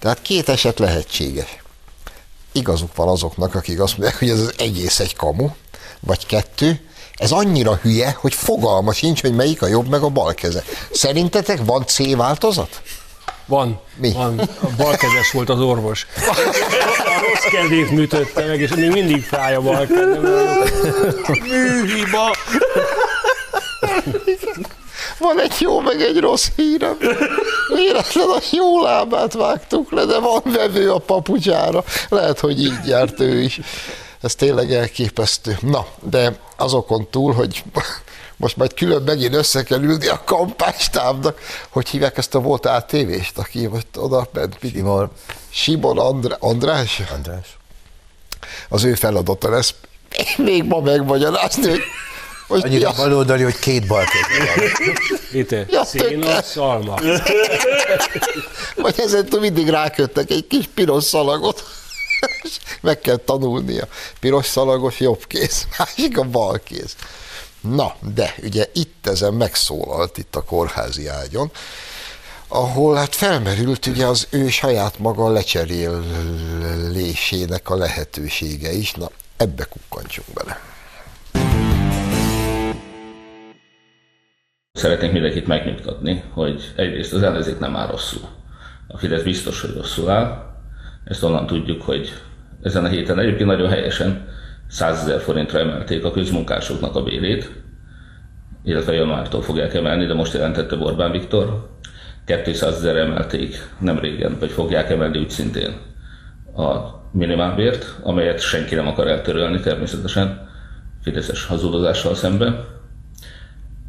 Tehát 0.06 0.22
két 0.22 0.50
eset 0.50 0.80
lehetséges. 0.80 1.58
Igazuk 2.52 2.96
van 2.96 3.08
azoknak, 3.08 3.56
akik 3.56 3.80
azt 3.80 3.98
mondják, 3.98 4.20
hogy 4.20 4.30
ez 4.30 4.40
az 4.40 4.54
egész 4.58 5.00
egy 5.00 5.16
kamu, 5.16 5.50
vagy 6.00 6.26
kettő, 6.26 6.80
ez 7.14 7.32
annyira 7.32 7.76
hülye, 7.76 8.18
hogy 8.20 8.34
fogalma 8.34 8.94
sincs, 8.94 9.22
hogy 9.22 9.36
melyik 9.36 9.62
a 9.62 9.68
jobb 9.68 9.90
meg 9.90 10.02
a 10.02 10.10
bal 10.10 10.34
keze. 10.34 10.64
Szerintetek 10.92 11.60
van 11.66 11.86
C 11.86 12.16
változat? 12.16 12.82
Van. 13.46 13.80
Mi? 13.96 14.12
Van. 14.12 14.40
A 14.40 14.68
balkezes 14.78 15.32
volt 15.32 15.50
az 15.50 15.60
orvos. 15.60 16.08
A 17.06 17.22
rossz 17.28 17.52
kezét 17.52 17.92
műtötte 17.92 18.46
meg, 18.46 18.60
és 18.60 18.70
még 18.70 18.92
mindig 18.92 19.24
fáj 19.24 19.56
a 19.56 19.62
bal 19.62 19.86
kezem. 19.86 20.22
Műhiba! 21.44 22.36
Van 25.26 25.42
egy 25.42 25.56
jó, 25.60 25.80
meg 25.80 26.02
egy 26.02 26.20
rossz 26.20 26.48
hírem. 26.56 26.98
Véletlen 27.76 28.30
a 28.30 28.40
jó 28.52 28.82
lábát 28.82 29.34
vágtuk 29.34 29.92
le, 29.92 30.06
de 30.06 30.20
van 30.20 30.42
vevő 30.44 30.92
a 30.92 30.98
papucsára. 30.98 31.84
Lehet, 32.10 32.40
hogy 32.40 32.64
így 32.64 32.88
járt 32.88 33.20
ő 33.20 33.42
is. 33.42 33.60
Ez 34.22 34.36
tényleg 34.36 34.74
elképesztő. 34.74 35.58
Na, 35.62 35.88
de 36.02 36.40
azokon 36.58 37.08
túl, 37.10 37.34
hogy 37.34 37.64
most 38.38 38.58
majd 38.58 38.74
külön 38.74 39.02
megint 39.02 39.34
össze 39.34 39.64
kell 39.64 39.82
ülni 39.82 40.08
a 40.08 40.22
kampástábnak, 40.26 41.40
hogy 41.70 41.90
hívják 41.90 42.18
ezt 42.18 42.36
a 42.36 42.40
volt 42.40 42.66
ATV-st, 42.66 43.38
aki 43.38 43.68
most 43.68 43.88
oda 43.98 44.28
ment. 44.34 44.58
Simon. 44.62 45.12
Simon 45.50 45.98
Andrá- 45.98 46.38
András? 46.42 47.02
András. 47.14 47.58
Az 48.70 48.84
ő 48.84 48.94
feladata 48.94 49.50
lesz 49.50 49.74
még 50.38 50.64
ma 50.64 50.80
megmagyarázni, 50.80 51.70
hogy 51.70 51.82
mi 52.48 52.62
Annyira 52.62 52.90
a- 52.90 52.94
baloldali, 52.96 53.44
hogy 53.44 53.60
két 53.60 53.88
bal. 53.88 54.04
Péter, 55.32 55.66
Ja, 55.70 55.86
széna, 55.86 56.42
szalma. 56.42 56.96
Vagy 58.76 59.00
ezen 59.00 59.28
mindig 59.40 59.70
ráköttek 59.70 60.30
egy 60.32 60.48
kis 60.48 60.70
piros 60.74 61.04
szalagot. 61.04 61.64
És 62.44 62.52
Meg 62.82 63.00
kell 63.00 63.16
tanulnia. 63.16 63.88
Piros 64.20 64.46
szalagos 64.46 65.00
jobb 65.00 65.28
kéz, 65.28 65.68
másik 65.78 66.18
a 66.18 66.24
bal 66.24 66.60
kéz. 66.64 66.96
Na, 67.62 67.96
de 68.14 68.36
ugye 68.44 68.66
itt 68.74 69.08
ezen 69.08 69.34
megszólalt 69.34 70.18
itt 70.18 70.36
a 70.36 70.44
kórházi 70.44 71.08
ágyon, 71.08 71.52
ahol 72.48 72.96
hát 72.96 73.16
felmerült 73.16 73.86
ugye 73.86 74.06
az 74.06 74.28
ő 74.30 74.50
saját 74.50 75.00
maga 75.00 75.30
lecserélésének 75.30 77.70
a 77.70 77.76
lehetősége 77.76 78.72
is. 78.74 78.92
Na, 78.92 79.10
ebbe 79.38 79.64
kukkantsunk 79.64 80.28
bele. 80.34 80.60
Szeretnék 84.76 85.12
mindenkit 85.12 85.48
megnyugtatni, 85.48 86.24
hogy 86.30 86.72
egyrészt 86.76 87.14
az 87.14 87.24
ellenzék 87.24 87.60
nem 87.60 87.76
áll 87.76 87.88
rosszul. 87.88 88.22
A 88.88 88.98
Fidesz 88.98 89.24
biztos, 89.24 89.62
hogy 89.62 89.74
rosszul 89.76 90.10
áll. 90.10 90.56
Ezt 91.04 91.24
onnan 91.24 91.46
tudjuk, 91.46 91.82
hogy 91.82 92.14
ezen 92.62 92.86
a 92.86 92.88
héten 92.88 93.20
egyébként 93.20 93.50
nagyon 93.50 93.70
helyesen 93.70 94.28
100 94.68 95.00
ezer 95.00 95.20
forintra 95.20 95.60
emelték 95.60 96.04
a 96.04 96.12
közmunkásoknak 96.12 96.96
a 96.96 97.04
bérét, 97.04 97.52
illetve 98.64 98.94
januártól 98.94 99.42
fogják 99.42 99.74
emelni, 99.74 100.06
de 100.06 100.14
most 100.14 100.34
jelentette 100.34 100.76
Orbán 100.76 101.12
Viktor. 101.12 101.70
200 102.26 102.76
ezer 102.76 102.96
emelték 102.96 103.70
nem 103.80 104.00
régen, 104.00 104.36
vagy 104.40 104.52
fogják 104.52 104.90
emelni 104.90 105.18
úgy 105.18 105.30
szintén 105.30 105.74
a 106.56 106.96
minimálbért, 107.12 108.00
amelyet 108.04 108.40
senki 108.40 108.76
nem 108.76 108.88
akar 108.88 109.08
eltörölni 109.08 109.60
természetesen, 109.60 110.50
Fideszes 111.02 111.46
hazudozással 111.46 112.16
szemben. 112.16 112.75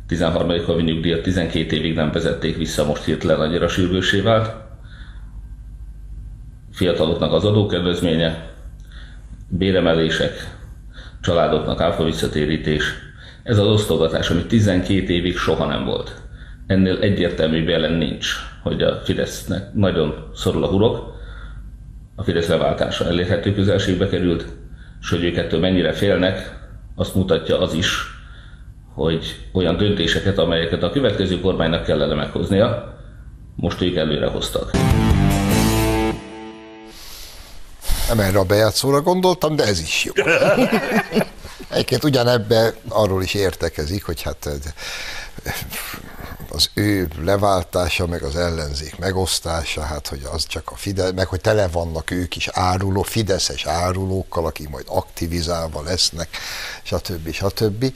13. 0.07 0.65
havi 0.65 0.83
nyugdíjat 0.83 1.23
12 1.23 1.77
évig 1.77 1.95
nem 1.95 2.11
vezették 2.13 2.57
vissza, 2.57 2.85
most 2.85 3.05
hirtelen 3.05 3.41
annyira 3.41 3.69
sürgősé 3.69 4.21
vált. 4.21 4.55
Fiataloknak 6.73 7.33
az 7.33 7.45
adókedvezménye, 7.45 8.51
béremelések, 9.49 10.57
családoknak 11.21 11.81
áfa 11.81 12.05
visszatérítés. 12.05 12.85
Ez 13.43 13.59
az 13.59 13.67
osztogatás, 13.67 14.31
ami 14.31 14.45
12 14.45 15.13
évig 15.13 15.37
soha 15.37 15.67
nem 15.67 15.85
volt. 15.85 16.23
Ennél 16.67 16.99
egyértelmű 17.01 17.65
jelen 17.65 17.93
nincs, 17.93 18.27
hogy 18.63 18.83
a 18.83 19.01
Fidesznek 19.05 19.75
nagyon 19.75 20.31
szorul 20.35 20.65
a 20.65 20.69
hurok, 20.69 21.15
a 22.15 22.23
Fidesz 22.23 22.49
leváltása 22.49 23.05
elérhető 23.05 23.55
közelségbe 23.55 24.09
került, 24.09 24.47
és 25.01 25.11
hogy 25.11 25.25
ők 25.25 25.37
ettől 25.37 25.61
mennyire 25.61 25.93
félnek, 25.93 26.67
azt 26.95 27.15
mutatja 27.15 27.61
az 27.61 27.75
is, 27.75 28.16
hogy 28.97 29.37
olyan 29.53 29.77
döntéseket, 29.77 30.39
amelyeket 30.39 30.83
a 30.83 30.91
következő 30.91 31.41
kormánynak 31.41 31.85
kellene 31.85 32.15
meghoznia, 32.15 32.99
most 33.57 33.81
ők 33.81 33.97
előre 33.97 34.27
hoztak. 34.27 34.71
Nem 38.09 38.21
erre 38.21 38.39
a 38.39 38.45
bejátszóra 38.45 39.01
gondoltam, 39.01 39.57
de 39.57 39.65
ez 39.65 39.81
is 39.81 40.05
jó. 40.05 40.13
Egyébként 41.71 42.05
ugyanebbe 42.05 42.75
arról 42.89 43.23
is 43.23 43.35
értekezik, 43.35 44.05
hogy 44.05 44.23
hát 44.23 44.49
az 46.51 46.71
ő 46.75 47.09
leváltása, 47.25 48.07
meg 48.07 48.23
az 48.23 48.37
ellenzék 48.37 48.99
megosztása, 48.99 49.83
hát 49.83 50.09
hogy 50.09 50.23
az 50.33 50.47
csak 50.47 50.71
a 50.71 50.77
Fidesz, 50.77 51.13
meg 51.15 51.27
hogy 51.27 51.41
tele 51.41 51.69
vannak 51.69 52.11
ők 52.11 52.37
is 52.37 52.49
áruló, 52.53 53.03
fideszes 53.03 53.67
árulókkal, 53.67 54.47
akik 54.47 54.69
majd 54.69 54.85
aktivizálva 54.89 55.83
lesznek, 55.83 56.29
stb. 56.83 57.33
stb. 57.33 57.83
Eh, 57.85 57.91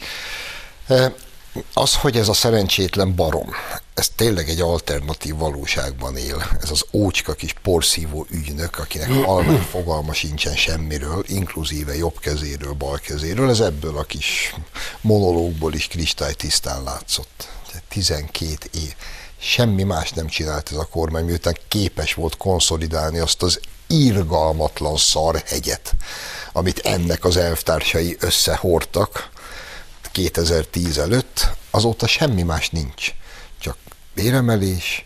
Az, 1.74 1.94
hogy 1.94 2.16
ez 2.16 2.28
a 2.28 2.32
szerencsétlen 2.32 3.14
barom, 3.14 3.50
ez 3.94 4.08
tényleg 4.08 4.48
egy 4.48 4.60
alternatív 4.60 5.36
valóságban 5.36 6.16
él. 6.16 6.42
Ez 6.62 6.70
az 6.70 6.84
ócska 6.92 7.32
kis 7.32 7.54
porszívó 7.62 8.26
ügynök, 8.30 8.78
akinek 8.78 9.24
halvány 9.24 9.66
fogalma 9.70 10.12
sincsen 10.12 10.56
semmiről, 10.56 11.24
inkluzíve 11.26 11.96
jobb 11.96 12.18
kezéről, 12.18 12.72
bal 12.72 12.98
kezéről, 12.98 13.50
ez 13.50 13.60
ebből 13.60 13.98
a 13.98 14.02
kis 14.02 14.54
monológból 15.00 15.74
is 15.74 15.88
kristálytisztán 15.88 16.82
látszott. 16.82 17.48
12 17.88 18.56
év. 18.74 18.94
Semmi 19.38 19.82
más 19.82 20.10
nem 20.10 20.26
csinált 20.26 20.70
ez 20.70 20.76
a 20.76 20.88
kormány, 20.90 21.24
miután 21.24 21.56
képes 21.68 22.14
volt 22.14 22.36
konszolidálni 22.36 23.18
azt 23.18 23.42
az 23.42 23.60
irgalmatlan 23.86 24.96
szarhegyet, 24.96 25.92
amit 26.52 26.78
ennek 26.78 27.24
az 27.24 27.36
elvtársai 27.36 28.16
összehordtak, 28.20 29.30
2010 30.12 30.98
előtt, 30.98 31.48
azóta 31.70 32.06
semmi 32.06 32.42
más 32.42 32.70
nincs. 32.70 33.14
Csak 33.58 33.76
béremelés, 34.14 35.04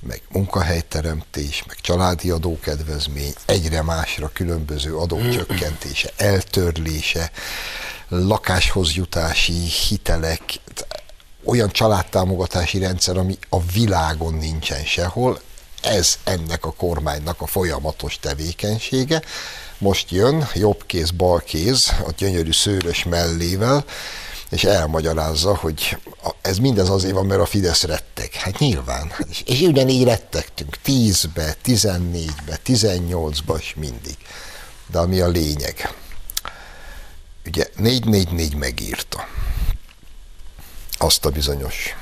meg 0.00 0.22
munkahelyteremtés, 0.28 1.64
meg 1.66 1.76
családi 1.80 2.30
adókedvezmény, 2.30 3.34
egyre 3.44 3.82
másra 3.82 4.30
különböző 4.32 4.96
adócsökkentése, 4.96 6.10
eltörlése, 6.16 7.30
lakáshoz 8.08 8.92
jutási 8.92 9.52
hitelek, 9.52 10.42
olyan 11.44 11.70
családtámogatási 11.70 12.78
rendszer, 12.78 13.16
ami 13.16 13.38
a 13.48 13.62
világon 13.62 14.34
nincsen 14.34 14.84
sehol, 14.84 15.40
ez 15.82 16.18
ennek 16.24 16.64
a 16.64 16.72
kormánynak 16.72 17.40
a 17.40 17.46
folyamatos 17.46 18.18
tevékenysége. 18.18 19.22
Most 19.78 20.10
jön 20.10 20.48
jobb 20.54 20.86
kéz, 20.86 21.10
bal 21.10 21.40
kéz, 21.40 21.88
a 22.06 22.10
gyönyörű 22.16 22.52
szőrös 22.52 23.04
mellével, 23.04 23.84
és 24.50 24.64
elmagyarázza, 24.64 25.56
hogy 25.56 25.96
ez 26.42 26.58
mindez 26.58 26.88
azért 26.88 27.14
van, 27.14 27.26
mert 27.26 27.40
a 27.40 27.46
Fidesz 27.46 27.82
retteg. 27.82 28.32
Hát 28.32 28.58
nyilván. 28.58 29.12
És, 29.30 29.42
és 29.46 29.60
ugyanígy 29.60 30.04
rettegtünk. 30.04 30.76
10-be, 30.86 31.56
14-be, 31.64 32.58
18-ba, 32.66 33.58
és 33.58 33.74
mindig. 33.76 34.16
De 34.86 34.98
ami 34.98 35.20
a 35.20 35.28
lényeg. 35.28 35.94
Ugye 37.46 37.68
444 37.76 38.54
megírta 38.54 39.28
azt 40.98 41.24
a 41.24 41.30
bizonyos 41.30 41.96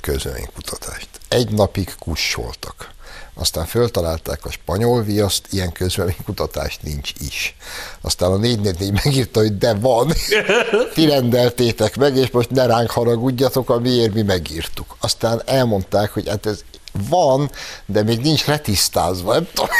közölménykutatást. 0.00 1.08
Egy 1.28 1.50
napig 1.50 1.94
kussoltak. 1.98 2.90
Aztán 3.34 3.66
föltalálták 3.66 4.44
a 4.44 4.50
spanyol 4.50 5.02
viaszt, 5.02 5.46
ilyen 5.50 5.72
közvéleménykutatás 5.72 6.78
nincs 6.82 7.12
is. 7.18 7.56
Aztán 8.00 8.30
a 8.30 8.36
444 8.36 9.04
megírta, 9.04 9.40
hogy 9.40 9.58
de 9.58 9.74
van, 9.74 10.12
ti 10.94 11.06
rendeltétek 11.06 11.96
meg, 11.96 12.16
és 12.16 12.30
most 12.30 12.50
ne 12.50 12.66
ránk 12.66 12.90
haragudjatok, 12.90 13.70
amiért 13.70 14.14
mi 14.14 14.22
megírtuk. 14.22 14.96
Aztán 15.00 15.42
elmondták, 15.44 16.10
hogy 16.10 16.28
hát 16.28 16.46
ez 16.46 16.64
van, 17.08 17.50
de 17.86 18.02
még 18.02 18.20
nincs 18.20 18.44
retisztázva, 18.44 19.32
nem 19.32 19.48
tudom. 19.54 19.70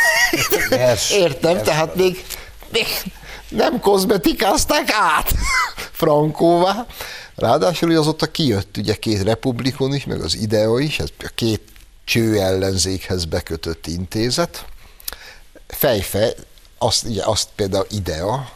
Yes, 0.70 1.10
Értem, 1.24 1.54
yes. 1.54 1.62
tehát 1.62 1.94
még, 1.94 2.24
még 2.72 2.86
nem 3.48 3.80
kozmetikázták 3.80 4.88
át 4.92 5.32
Frankóvá. 6.00 6.86
Ráadásul 7.34 7.96
azóta 7.96 8.26
kijött 8.26 8.76
ugye 8.76 8.94
két 8.94 9.22
republikon 9.22 9.94
is, 9.94 10.04
meg 10.04 10.20
az 10.20 10.36
IDEA 10.36 10.78
is, 10.78 10.98
ez 10.98 11.08
a 11.18 11.30
két 11.34 11.69
cső 12.10 12.40
ellenzékhez 12.40 13.24
bekötött 13.24 13.86
intézet. 13.86 14.64
Fejfe, 15.66 16.34
azt, 16.78 17.04
ugye, 17.04 17.22
azt 17.24 17.48
például 17.54 17.86
IDEA, 17.90 18.50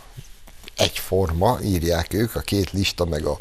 egyforma, 0.76 1.58
írják 1.62 2.12
ők, 2.12 2.34
a 2.34 2.40
két 2.40 2.70
lista, 2.70 3.04
meg 3.04 3.24
a 3.24 3.38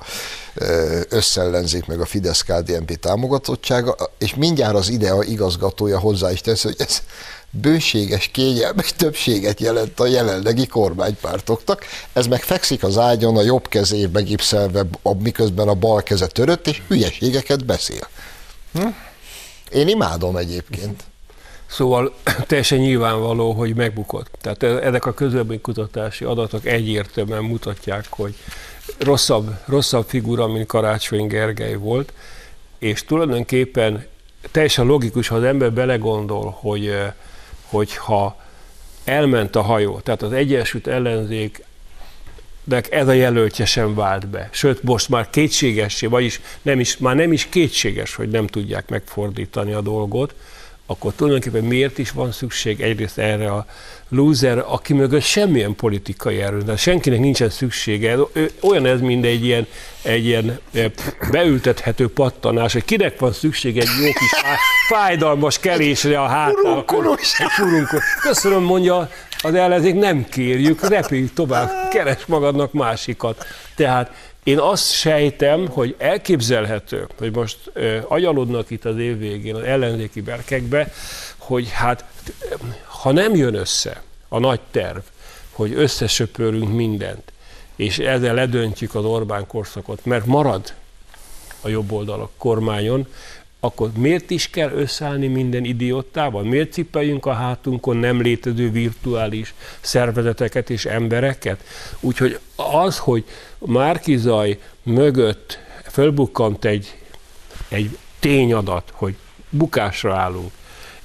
összellenzék, 1.09 1.85
meg 1.85 1.99
a 1.99 2.05
fidesz 2.05 2.41
KDNP 2.41 2.99
támogatottsága, 2.99 3.95
és 4.17 4.35
mindjárt 4.35 4.75
az 4.75 4.89
IDEA 4.89 5.23
igazgatója 5.23 5.99
hozzá 5.99 6.31
is 6.31 6.41
tesz, 6.41 6.63
hogy 6.63 6.75
ez 6.77 7.01
bőséges, 7.49 8.29
kényelmes 8.33 8.93
többséget 8.93 9.59
jelent 9.59 9.99
a 9.99 10.05
jelenlegi 10.05 10.67
kormánypártoknak. 10.67 11.85
Ez 12.13 12.27
meg 12.27 12.41
fekszik 12.41 12.83
az 12.83 12.97
ágyon, 12.97 13.37
a 13.37 13.41
jobb 13.41 13.67
kezé 13.67 14.05
megipszelve, 14.05 14.85
miközben 15.19 15.67
a 15.67 15.73
bal 15.73 16.03
keze 16.03 16.27
törött, 16.27 16.67
és 16.67 16.81
hülyeségeket 16.87 17.65
beszél. 17.65 18.07
Hm? 18.73 18.87
Én 19.73 19.87
imádom 19.87 20.35
egyébként. 20.37 21.03
Szóval 21.65 22.13
teljesen 22.47 22.77
nyilvánvaló, 22.77 23.51
hogy 23.51 23.75
megbukott. 23.75 24.29
Tehát 24.41 24.63
e- 24.63 24.87
ezek 24.87 25.05
a 25.05 25.13
kutatási 25.61 26.25
adatok 26.25 26.65
egyértelműen 26.65 27.43
mutatják, 27.43 28.05
hogy 28.09 28.35
rosszabb, 28.97 29.57
rosszabb 29.65 30.05
figura, 30.07 30.47
mint 30.47 30.67
Karácsony 30.67 31.27
Gergely 31.27 31.75
volt, 31.75 32.13
és 32.79 33.05
tulajdonképpen 33.05 34.05
teljesen 34.51 34.85
logikus, 34.85 35.27
ha 35.27 35.35
az 35.35 35.43
ember 35.43 35.73
belegondol, 35.73 36.57
hogy, 36.59 36.87
e, 36.87 37.15
hogy 37.65 37.95
ha 37.95 38.41
elment 39.03 39.55
a 39.55 39.61
hajó, 39.61 39.99
tehát 39.99 40.21
az 40.21 40.31
Egyesült 40.31 40.87
Ellenzék 40.87 41.63
ez 42.89 43.07
a 43.07 43.11
jelöltje 43.11 43.65
sem 43.65 43.95
vált 43.95 44.27
be. 44.27 44.49
Sőt, 44.51 44.83
most 44.83 45.09
már 45.09 45.29
kétségessé, 45.29 46.05
vagyis 46.05 46.41
nem 46.61 46.79
is, 46.79 46.97
már 46.97 47.15
nem 47.15 47.31
is 47.31 47.47
kétséges, 47.49 48.15
hogy 48.15 48.29
nem 48.29 48.47
tudják 48.47 48.89
megfordítani 48.89 49.73
a 49.73 49.81
dolgot, 49.81 50.33
akkor 50.85 51.13
tulajdonképpen 51.15 51.63
miért 51.63 51.97
is 51.97 52.11
van 52.11 52.31
szükség 52.31 52.81
egyrészt 52.81 53.17
erre 53.17 53.51
a 53.51 53.65
loser, 54.09 54.63
aki 54.67 54.93
mögött 54.93 55.21
semmilyen 55.21 55.75
politikai 55.75 56.41
erő, 56.41 56.61
de 56.61 56.75
senkinek 56.75 57.19
nincsen 57.19 57.49
szüksége. 57.49 58.17
Olyan 58.61 58.85
ez, 58.85 58.99
mint 58.99 59.25
egy 59.25 59.45
ilyen, 59.45 59.67
egy 60.01 60.25
ilyen 60.25 60.59
beültethető 61.31 62.07
pattanás, 62.07 62.73
hogy 62.73 62.85
kinek 62.85 63.19
van 63.19 63.31
szüksége 63.31 63.81
egy 63.81 63.87
jó 64.01 64.05
kis 64.05 64.31
fájdalmas 64.89 65.59
kelésre 65.59 66.21
a 66.21 66.27
hátán. 66.27 66.85
Köszönöm, 68.21 68.63
mondja 68.63 69.09
az 69.43 69.53
ellenzék, 69.53 69.95
nem 69.95 70.25
kérjük, 70.29 70.87
repülj 70.87 71.29
tovább, 71.33 71.89
keres 71.89 72.25
magadnak 72.25 72.73
másikat. 72.73 73.45
Tehát 73.75 74.11
én 74.43 74.59
azt 74.59 74.91
sejtem, 74.91 75.67
hogy 75.67 75.95
elképzelhető, 75.97 77.07
hogy 77.17 77.35
most 77.35 77.57
ö, 77.73 77.97
agyalodnak 78.07 78.69
itt 78.69 78.85
az 78.85 78.97
év 78.97 79.17
végén 79.17 79.55
az 79.55 79.63
ellenzéki 79.63 80.21
berkekbe, 80.21 80.91
hogy 81.37 81.69
hát 81.71 82.05
ha 82.85 83.11
nem 83.11 83.35
jön 83.35 83.53
össze 83.53 84.01
a 84.27 84.39
nagy 84.39 84.59
terv, 84.71 84.99
hogy 85.51 85.73
összesöpörünk 85.73 86.73
mindent, 86.73 87.31
és 87.75 87.99
ezzel 87.99 88.33
ledöntjük 88.33 88.95
az 88.95 89.05
Orbán 89.05 89.47
korszakot, 89.47 90.05
mert 90.05 90.25
marad 90.25 90.73
a 91.61 91.67
jobb 91.67 91.91
oldal 91.91 92.21
a 92.21 92.29
kormányon, 92.37 93.07
akkor 93.63 93.91
miért 93.97 94.29
is 94.29 94.49
kell 94.49 94.71
összeállni 94.71 95.27
minden 95.27 95.63
idiótával? 95.63 96.43
Miért 96.43 96.71
cipeljünk 96.71 97.25
a 97.25 97.33
hátunkon 97.33 97.97
nem 97.97 98.21
létező 98.21 98.71
virtuális 98.71 99.53
szervezeteket 99.81 100.69
és 100.69 100.85
embereket? 100.85 101.63
Úgyhogy 101.99 102.39
az, 102.55 102.97
hogy 102.97 103.23
Márkizaj 103.57 104.59
mögött 104.83 105.59
fölbukkant 105.91 106.65
egy, 106.65 106.97
egy 107.69 107.97
tényadat, 108.19 108.91
hogy 108.93 109.15
bukásra 109.49 110.15
állunk, 110.15 110.51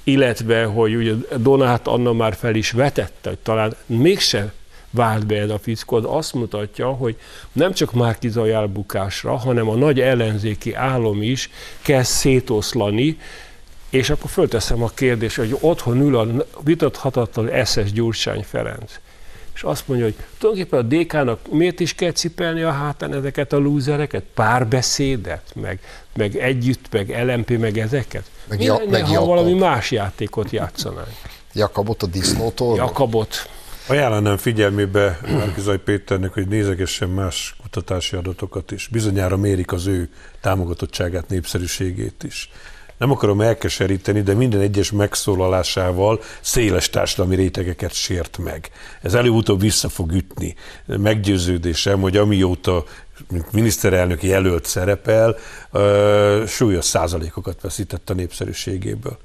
illetve, 0.03 0.63
hogy 0.63 0.95
ugye 0.95 1.13
Donát 1.37 1.87
Anna 1.87 2.13
már 2.13 2.35
fel 2.35 2.55
is 2.55 2.71
vetette, 2.71 3.29
hogy 3.29 3.39
talán 3.39 3.75
mégse 3.85 4.53
vált 4.89 5.25
be 5.25 5.35
ez 5.35 5.49
a 5.49 5.59
fickó, 5.59 5.95
az 5.95 6.03
azt 6.07 6.33
mutatja, 6.33 6.87
hogy 6.87 7.17
nem 7.51 7.73
csak 7.73 7.93
Márkizaj 7.93 8.53
elbukásra, 8.53 9.37
hanem 9.37 9.69
a 9.69 9.75
nagy 9.75 9.99
ellenzéki 9.99 10.73
álom 10.73 11.21
is 11.21 11.49
kezd 11.81 12.11
szétoszlani, 12.11 13.17
és 13.89 14.09
akkor 14.09 14.29
fölteszem 14.29 14.83
a 14.83 14.89
kérdést, 14.89 15.35
hogy 15.35 15.57
otthon 15.59 16.01
ül 16.01 16.17
a 16.17 16.27
vitathatatlan 16.63 17.65
SS 17.65 17.91
Gyurcsány 17.91 18.43
Ferenc. 18.43 18.99
És 19.59 19.65
azt 19.65 19.87
mondja, 19.87 20.05
hogy 20.05 20.15
tulajdonképpen 20.37 20.79
a 20.79 21.03
DK-nak 21.03 21.51
miért 21.51 21.79
is 21.79 21.95
kell 21.95 22.11
cipelni 22.11 22.61
a 22.61 22.71
hátán 22.71 23.13
ezeket 23.13 23.53
a 23.53 23.57
lúzereket? 23.57 24.23
Párbeszédet, 24.33 25.51
meg, 25.55 25.79
meg 26.15 26.35
együtt, 26.35 26.85
meg 26.91 27.23
LMP, 27.25 27.57
meg 27.57 27.77
ezeket? 27.77 28.23
Meg, 28.47 28.61
ja, 28.61 28.81
meg 28.89 29.05
ha 29.05 29.11
Jakab. 29.11 29.27
valami 29.27 29.53
más 29.53 29.91
játékot 29.91 30.51
játszanánk? 30.51 31.15
Jakabot 31.53 32.03
a 32.03 32.07
disznótól? 32.07 32.75
Jakabot. 32.75 33.49
Ajánlanám 33.89 34.37
figyelmébe 34.37 35.19
Márkizaj 35.21 35.77
Péternek, 35.77 36.33
hogy 36.33 36.47
nézegessen 36.47 37.09
más 37.09 37.55
kutatási 37.61 38.15
adatokat 38.15 38.71
is. 38.71 38.87
Bizonyára 38.87 39.37
mérik 39.37 39.71
az 39.71 39.87
ő 39.87 40.09
támogatottságát, 40.41 41.29
népszerűségét 41.29 42.23
is. 42.23 42.49
Nem 42.97 43.11
akarom 43.11 43.41
elkeseríteni, 43.41 44.21
de 44.21 44.33
minden 44.33 44.59
egyes 44.59 44.91
megszólalásával 44.91 46.21
széles 46.41 46.89
társadalmi 46.89 47.35
rétegeket 47.35 47.93
sért 47.93 48.37
meg. 48.37 48.69
Ez 49.01 49.13
előutóbb 49.13 49.59
vissza 49.59 49.89
fog 49.89 50.11
ütni. 50.11 50.55
Meggyőződésem, 50.85 52.01
hogy 52.01 52.17
amióta 52.17 52.83
miniszterelnök 53.51 54.23
jelölt 54.23 54.65
szerepel, 54.65 55.35
súlyos 56.47 56.85
százalékokat 56.85 57.61
veszített 57.61 58.09
a 58.09 58.13
népszerűségéből. 58.13 59.17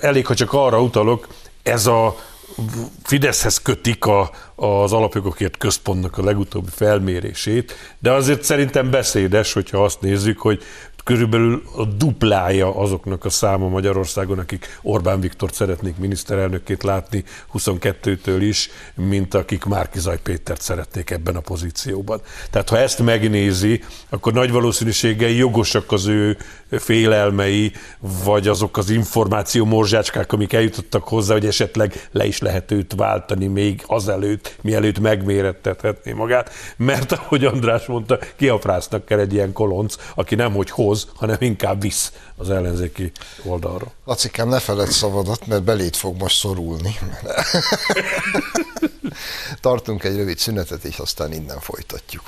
Elég, 0.00 0.26
ha 0.26 0.34
csak 0.34 0.52
arra 0.52 0.82
utalok, 0.82 1.28
ez 1.62 1.86
a 1.86 2.16
Fideszhez 3.02 3.62
kötik 3.62 4.04
a, 4.04 4.30
az 4.54 4.92
alapjogokért 4.92 5.56
központnak 5.56 6.18
a 6.18 6.24
legutóbbi 6.24 6.70
felmérését, 6.70 7.72
de 7.98 8.12
azért 8.12 8.42
szerintem 8.42 8.90
beszédes, 8.90 9.52
hogyha 9.52 9.84
azt 9.84 10.00
nézzük, 10.00 10.40
hogy 10.40 10.62
körülbelül 11.06 11.62
a 11.76 11.84
duplája 11.84 12.76
azoknak 12.76 13.24
a 13.24 13.30
száma 13.30 13.68
Magyarországon, 13.68 14.38
akik 14.38 14.78
Orbán 14.82 15.20
Viktort 15.20 15.54
szeretnék 15.54 15.96
miniszterelnökként 15.96 16.82
látni 16.82 17.24
22-től 17.54 18.36
is, 18.40 18.70
mint 18.94 19.34
akik 19.34 19.64
Márkizaj 19.64 20.18
Pétert 20.22 20.60
szeretnék 20.60 21.10
ebben 21.10 21.36
a 21.36 21.40
pozícióban. 21.40 22.20
Tehát 22.50 22.68
ha 22.68 22.78
ezt 22.78 23.02
megnézi, 23.02 23.82
akkor 24.08 24.32
nagy 24.32 24.50
valószínűséggel 24.50 25.28
jogosak 25.28 25.92
az 25.92 26.06
ő 26.06 26.36
félelmei, 26.70 27.72
vagy 28.24 28.48
azok 28.48 28.76
az 28.76 28.90
információ 28.90 29.64
morzsácskák, 29.64 30.32
amik 30.32 30.52
eljutottak 30.52 31.08
hozzá, 31.08 31.32
hogy 31.32 31.46
esetleg 31.46 32.08
le 32.12 32.26
is 32.26 32.38
lehet 32.38 32.70
őt 32.70 32.94
váltani 32.96 33.46
még 33.46 33.82
azelőtt, 33.86 34.56
mielőtt 34.62 34.98
megmérettethetné 34.98 36.12
magát, 36.12 36.50
mert 36.76 37.12
ahogy 37.12 37.44
András 37.44 37.86
mondta, 37.86 38.18
kiafráztak 38.36 39.04
kell 39.04 39.18
egy 39.18 39.32
ilyen 39.32 39.52
kolonc, 39.52 39.96
aki 40.14 40.34
nem 40.34 40.52
hogy 40.52 40.70
hoz, 40.70 40.94
hoz, 40.96 41.08
hanem 41.14 41.36
inkább 41.40 41.80
visz 41.80 42.12
az 42.36 42.50
ellenzéki 42.50 43.12
oldalra. 43.42 43.92
Lacikám, 44.04 44.48
ne 44.48 44.58
feled 44.58 44.90
szavadat, 44.90 45.46
mert 45.46 45.62
belét 45.62 45.96
fog 45.96 46.20
most 46.20 46.38
szorulni. 46.38 46.98
Tartunk 49.60 50.04
egy 50.04 50.16
rövid 50.16 50.38
szünetet, 50.38 50.84
és 50.84 50.98
aztán 50.98 51.32
innen 51.32 51.60
folytatjuk. 51.60 52.22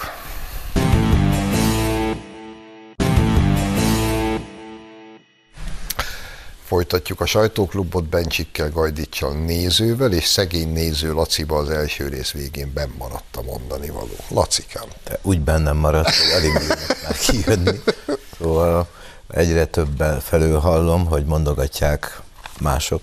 Folytatjuk 6.68 7.20
a 7.20 7.26
sajtóklubot 7.26 8.04
Bencsikkel, 8.04 8.70
Gajdicsal, 8.70 9.33
nézővel, 9.33 10.12
és 10.12 10.24
szegény 10.24 10.72
néző 10.72 11.12
Laciba 11.12 11.57
az 11.57 11.70
első 11.70 12.09
rész 12.09 12.31
végén 12.31 12.72
benn 12.74 12.90
maradt 12.98 13.37
a 13.37 13.42
mondani 13.42 13.88
való. 13.88 14.16
Lacikám. 14.28 14.88
Te 15.04 15.18
úgy 15.22 15.40
bennem 15.40 15.76
maradt, 15.76 16.14
hogy 16.14 16.31
alig 16.31 16.52
bírnak 16.52 17.18
kijönni. 17.26 17.81
Szóval 18.38 18.87
egyre 19.29 19.64
többen 19.64 20.20
felől 20.20 20.59
hallom, 20.59 21.07
hogy 21.07 21.24
mondogatják 21.24 22.20
mások, 22.61 23.03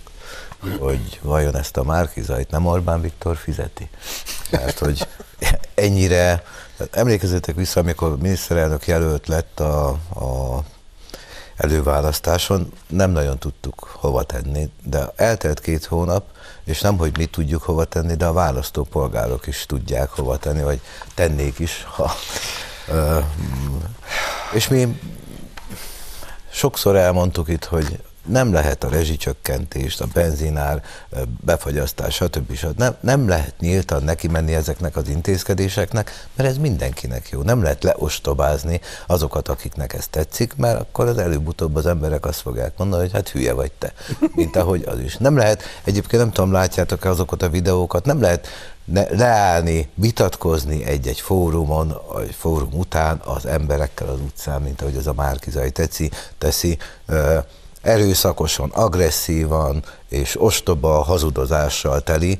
hogy 0.79 1.19
vajon 1.21 1.57
ezt 1.57 1.77
a 1.77 1.83
Márkizait 1.83 2.51
nem 2.51 2.65
Orbán 2.65 3.01
Viktor 3.01 3.37
fizeti. 3.37 3.89
Mert 4.51 4.79
hogy 4.79 5.07
ennyire, 5.73 6.43
emlékezzetek 6.91 7.55
vissza, 7.55 7.79
amikor 7.79 8.17
miniszterelnök 8.17 8.87
jelölt 8.87 9.27
lett 9.27 9.59
a, 9.59 9.87
a 9.89 10.63
előválasztáson, 11.55 12.71
nem 12.87 13.11
nagyon 13.11 13.37
tudtuk 13.37 13.89
hova 13.99 14.23
tenni, 14.23 14.69
de 14.83 15.13
eltelt 15.15 15.59
két 15.59 15.85
hónap, 15.85 16.25
és 16.63 16.81
nem, 16.81 16.97
hogy 16.97 17.17
mi 17.17 17.25
tudjuk 17.25 17.63
hova 17.63 17.85
tenni, 17.85 18.15
de 18.15 18.25
a 18.25 18.33
választópolgárok 18.33 19.47
is 19.47 19.65
tudják 19.65 20.09
hova 20.09 20.37
tenni, 20.37 20.61
vagy 20.61 20.81
tennék 21.13 21.59
is, 21.59 21.83
ha, 21.83 22.11
és 24.55 24.67
mi 24.67 24.99
sokszor 26.49 26.95
elmondtuk 26.95 27.49
itt, 27.49 27.65
hogy 27.65 27.99
nem 28.25 28.53
lehet 28.53 28.83
a 28.83 28.89
rezsicsökkentést, 28.89 30.01
a 30.01 30.07
benzinár 30.13 30.83
befagyasztás, 31.41 32.15
stb. 32.15 32.55
stb. 32.55 32.77
Nem, 32.77 32.95
nem 32.99 33.27
lehet 33.27 33.53
nyíltan 33.59 34.03
neki 34.03 34.27
menni 34.27 34.53
ezeknek 34.53 34.95
az 34.95 35.09
intézkedéseknek, 35.09 36.27
mert 36.35 36.49
ez 36.49 36.57
mindenkinek 36.57 37.29
jó. 37.29 37.41
Nem 37.41 37.63
lehet 37.63 37.83
leostobázni 37.83 38.81
azokat, 39.07 39.47
akiknek 39.47 39.93
ez 39.93 40.07
tetszik, 40.07 40.55
mert 40.55 40.79
akkor 40.79 41.07
az 41.07 41.17
előbb-utóbb 41.17 41.75
az 41.75 41.85
emberek 41.85 42.25
azt 42.25 42.41
fogják 42.41 42.77
mondani, 42.77 43.01
hogy 43.01 43.11
hát 43.11 43.29
hülye 43.29 43.53
vagy 43.53 43.71
te, 43.71 43.93
mint 44.35 44.55
ahogy 44.55 44.83
az 44.85 44.99
is. 44.99 45.17
Nem 45.17 45.37
lehet, 45.37 45.63
egyébként 45.83 46.21
nem 46.21 46.31
tudom, 46.31 46.51
látjátok 46.51 47.03
azokat 47.03 47.41
a 47.41 47.49
videókat, 47.49 48.05
nem 48.05 48.21
lehet 48.21 48.47
ne, 48.85 49.09
leállni, 49.09 49.89
vitatkozni 49.93 50.85
egy-egy 50.85 51.19
fórumon, 51.19 51.97
egy 52.19 52.35
fórum 52.35 52.73
után 52.73 53.21
az 53.25 53.45
emberekkel 53.45 54.07
az 54.07 54.19
utcán, 54.19 54.61
mint 54.61 54.81
ahogy 54.81 54.95
az 54.95 55.07
a 55.07 55.13
Márkizai 55.13 55.71
teszi, 55.71 56.11
teszi 56.37 56.77
erőszakosan, 57.81 58.69
agresszívan 58.69 59.83
és 60.09 60.41
ostoba 60.41 61.03
hazudozással 61.03 62.01
teli, 62.01 62.37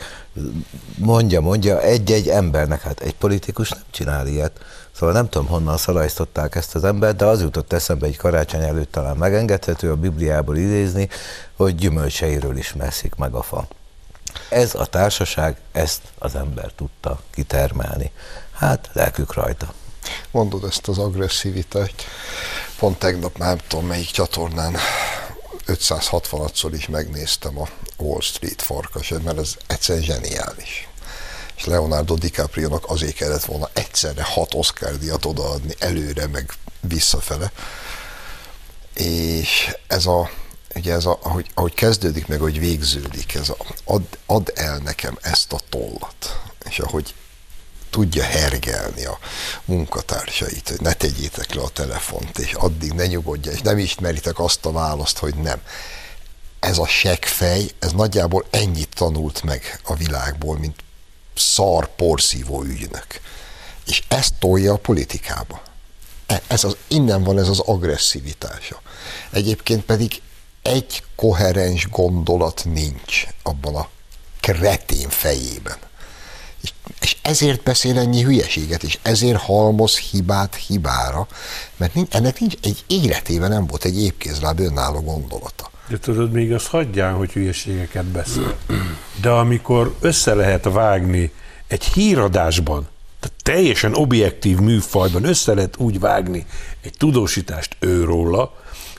mondja, 0.97 1.41
mondja 1.41 1.81
egy-egy 1.81 2.27
embernek, 2.27 2.81
hát 2.81 2.99
egy 2.99 3.15
politikus 3.15 3.69
nem 3.69 3.84
csinál 3.91 4.27
ilyet. 4.27 4.51
Szóval 4.91 5.15
nem 5.15 5.29
tudom, 5.29 5.47
honnan 5.47 5.77
szalajztották 5.77 6.55
ezt 6.55 6.75
az 6.75 6.84
embert, 6.84 7.15
de 7.15 7.25
az 7.25 7.41
jutott 7.41 7.73
eszembe 7.73 8.05
egy 8.05 8.17
karácsony 8.17 8.62
előtt 8.62 8.91
talán 8.91 9.17
megengedhető 9.17 9.91
a 9.91 9.95
Bibliából 9.95 10.58
idézni, 10.58 11.10
hogy 11.55 11.75
gyümölcseiről 11.75 12.58
is 12.58 12.73
messzik 12.73 13.15
meg 13.15 13.34
a 13.34 13.41
fa. 13.41 13.67
Ez 14.50 14.76
a 14.76 14.86
társaság, 14.86 15.58
ezt 15.71 16.02
az 16.17 16.36
ember 16.36 16.71
tudta 16.76 17.19
kitermelni. 17.32 18.12
Hát, 18.54 18.89
lelkük 18.93 19.34
rajta. 19.34 19.74
Mondod 20.32 20.63
ezt 20.63 20.88
az 20.88 20.98
agresszivitást. 20.98 22.04
Pont 22.80 23.00
tegnap 23.00 23.38
nem 23.38 23.58
tudom 23.67 23.86
melyik 23.86 24.10
csatornán 24.10 24.78
560-szor 25.67 26.69
is 26.71 26.88
megnéztem 26.88 27.60
a 27.60 27.67
Wall 27.98 28.21
Street 28.21 28.62
farkasát, 28.62 29.24
mert 29.24 29.38
ez 29.38 29.56
egyszerűen 29.67 30.04
zseniális. 30.04 30.88
És 31.56 31.65
Leonardo 31.65 32.15
DiCaprio-nak 32.15 32.89
azért 32.89 33.15
kellett 33.15 33.45
volna 33.45 33.69
egyszerre 33.74 34.24
hat 34.24 34.54
Oscar 34.54 34.98
díjat 34.98 35.26
odaadni 35.26 35.74
előre, 35.80 36.28
meg 36.28 36.54
visszafele. 36.80 37.52
És 38.93 39.76
ez 39.88 40.06
a, 40.06 40.30
ugye 40.75 40.93
ez 40.93 41.05
a, 41.05 41.19
ahogy, 41.21 41.49
ahogy 41.53 41.73
kezdődik, 41.73 42.27
meg 42.27 42.39
ahogy 42.39 42.59
végződik, 42.59 43.33
ez 43.33 43.49
a, 43.49 43.57
ad, 43.83 44.03
ad 44.25 44.51
el 44.55 44.77
nekem 44.77 45.17
ezt 45.21 45.53
a 45.53 45.59
tollat. 45.69 46.39
És 46.69 46.79
ahogy 46.79 47.13
tudja 47.89 48.23
hergelni 48.23 49.05
a 49.05 49.19
munkatársait, 49.65 50.69
hogy 50.69 50.81
ne 50.81 50.93
tegyétek 50.93 51.53
le 51.53 51.61
a 51.61 51.69
telefont, 51.69 52.38
és 52.38 52.53
addig 52.53 52.91
ne 52.91 53.05
nyugodja, 53.05 53.51
és 53.51 53.61
nem 53.61 53.77
ismeritek 53.77 54.39
azt 54.39 54.65
a 54.65 54.71
választ, 54.71 55.17
hogy 55.17 55.35
nem. 55.35 55.61
Ez 56.59 56.77
a 56.77 56.88
seggfej, 56.88 57.69
ez 57.79 57.91
nagyjából 57.91 58.45
ennyit 58.49 58.89
tanult 58.95 59.43
meg 59.43 59.79
a 59.83 59.95
világból, 59.95 60.57
mint 60.57 60.83
szar 61.35 61.95
porszívó 61.95 62.63
ügynök. 62.63 63.21
És 63.85 64.03
ezt 64.07 64.33
tolja 64.39 64.73
a 64.73 64.77
politikába. 64.77 65.61
E, 66.25 66.41
ez 66.47 66.63
az, 66.63 66.77
innen 66.88 67.23
van 67.23 67.39
ez 67.39 67.47
az 67.47 67.59
agresszivitása. 67.59 68.81
Egyébként 69.31 69.83
pedig 69.83 70.21
egy 70.65 71.04
koherens 71.15 71.89
gondolat 71.89 72.65
nincs 72.73 73.28
abban 73.43 73.75
a 73.75 73.88
kretén 74.39 75.10
fejében. 75.10 75.78
És, 77.01 77.15
ezért 77.21 77.63
beszél 77.63 77.97
ennyi 77.97 78.23
hülyeséget, 78.23 78.84
és 78.84 78.97
ezért 79.01 79.41
halmoz 79.41 79.97
hibát 79.97 80.56
hibára, 80.56 81.28
mert 81.78 81.93
nincs, 81.93 82.13
ennek 82.13 82.39
nincs 82.39 82.54
egy 82.62 82.84
életében 82.88 83.49
nem 83.49 83.67
volt 83.67 83.86
egy 83.86 84.01
épkézláb 84.01 84.60
önálló 84.60 85.01
gondolata. 85.01 85.71
De 85.88 85.99
tudod, 85.99 86.32
még 86.32 86.54
azt 86.54 86.67
hagyján, 86.67 87.13
hogy 87.13 87.32
hülyeségeket 87.32 88.06
beszél. 88.06 88.58
De 89.21 89.30
amikor 89.30 89.95
össze 89.99 90.34
lehet 90.34 90.63
vágni 90.63 91.32
egy 91.67 91.84
híradásban, 91.84 92.88
tehát 93.19 93.43
teljesen 93.43 93.93
objektív 93.93 94.60
műfajban 94.60 95.23
össze 95.23 95.54
lehet 95.54 95.78
úgy 95.78 95.99
vágni 95.99 96.45
egy 96.82 96.93
tudósítást 96.97 97.75
őróla, 97.80 98.54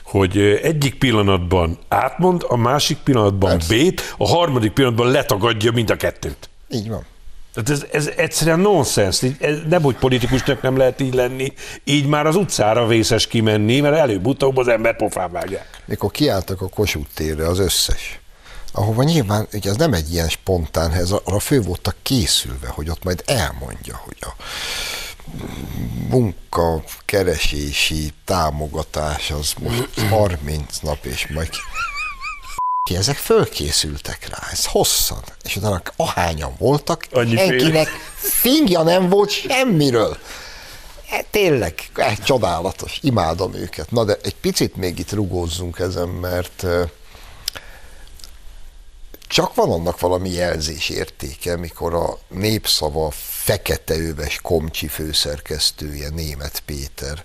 hogy 0.07 0.37
egyik 0.63 0.97
pillanatban 0.97 1.77
átmond, 1.87 2.45
a 2.47 2.55
másik 2.55 2.97
pillanatban 2.97 3.57
B-t, 3.57 4.15
a 4.17 4.27
harmadik 4.27 4.71
pillanatban 4.71 5.11
letagadja 5.11 5.71
mind 5.71 5.89
a 5.89 5.95
kettőt. 5.95 6.49
Így 6.69 6.89
van. 6.89 7.05
Tehát 7.53 7.69
ez, 7.69 7.85
ez 7.91 8.13
egyszerűen 8.15 8.59
nonsens. 8.59 9.21
Nem, 9.69 9.81
hogy 9.81 9.95
politikusnak 9.95 10.61
nem 10.61 10.77
lehet 10.77 11.01
így 11.01 11.13
lenni, 11.13 11.53
így 11.83 12.05
már 12.05 12.25
az 12.25 12.35
utcára 12.35 12.87
vészes 12.87 13.27
kimenni, 13.27 13.79
mert 13.79 13.95
előbb-utóbb 13.95 14.57
az 14.57 14.67
ember 14.67 14.95
pofán 14.95 15.31
vágják. 15.31 15.81
Mikor 15.85 16.11
kiálltak 16.11 16.61
a 16.61 16.67
Kossuth 16.67 17.09
térre 17.13 17.47
az 17.47 17.59
összes, 17.59 18.19
ahova 18.71 19.03
nyilván, 19.03 19.47
ugye 19.53 19.69
ez 19.69 19.75
nem 19.75 19.93
egy 19.93 20.13
ilyen 20.13 20.29
spontán, 20.29 20.91
ez 20.91 21.11
arra 21.11 21.39
fő 21.39 21.61
voltak 21.61 21.95
készülve, 22.01 22.67
hogy 22.67 22.89
ott 22.89 23.03
majd 23.03 23.23
elmondja, 23.25 24.01
hogy 24.03 24.17
a 24.19 24.43
munka 26.09 26.83
keresési 27.05 28.13
támogatás 28.25 29.31
az 29.31 29.53
most 29.59 30.09
30 30.09 30.77
nap, 30.77 31.05
és 31.05 31.27
majd 31.27 31.49
ki, 32.83 32.95
ezek 32.95 33.15
fölkészültek 33.15 34.27
rá, 34.29 34.47
ez 34.51 34.65
hosszan, 34.65 35.23
és 35.43 35.55
utána 35.55 35.81
ahányan 35.95 36.53
voltak, 36.57 37.07
Annyi 37.11 37.35
senkinek 37.35 37.87
fingja 38.15 38.83
nem 38.83 39.09
volt 39.09 39.29
semmiről. 39.29 40.17
E, 41.09 41.25
tényleg, 41.31 41.73
e, 41.95 42.15
csodálatos, 42.15 42.99
imádom 43.01 43.53
őket. 43.53 43.91
Na 43.91 44.03
de 44.03 44.17
egy 44.23 44.35
picit 44.35 44.75
még 44.75 44.99
itt 44.99 45.11
rugózzunk 45.11 45.79
ezen, 45.79 46.07
mert 46.07 46.63
e, 46.63 46.89
csak 49.27 49.55
van 49.55 49.71
annak 49.71 49.99
valami 49.99 50.29
jelzés 50.29 50.89
értéke, 50.89 51.57
mikor 51.57 51.93
a 51.93 52.19
népszava 52.27 53.11
fekete 53.11 53.97
öves 53.97 54.39
komcsi 54.41 54.87
főszerkesztője, 54.87 56.09
német 56.09 56.59
Péter, 56.65 57.23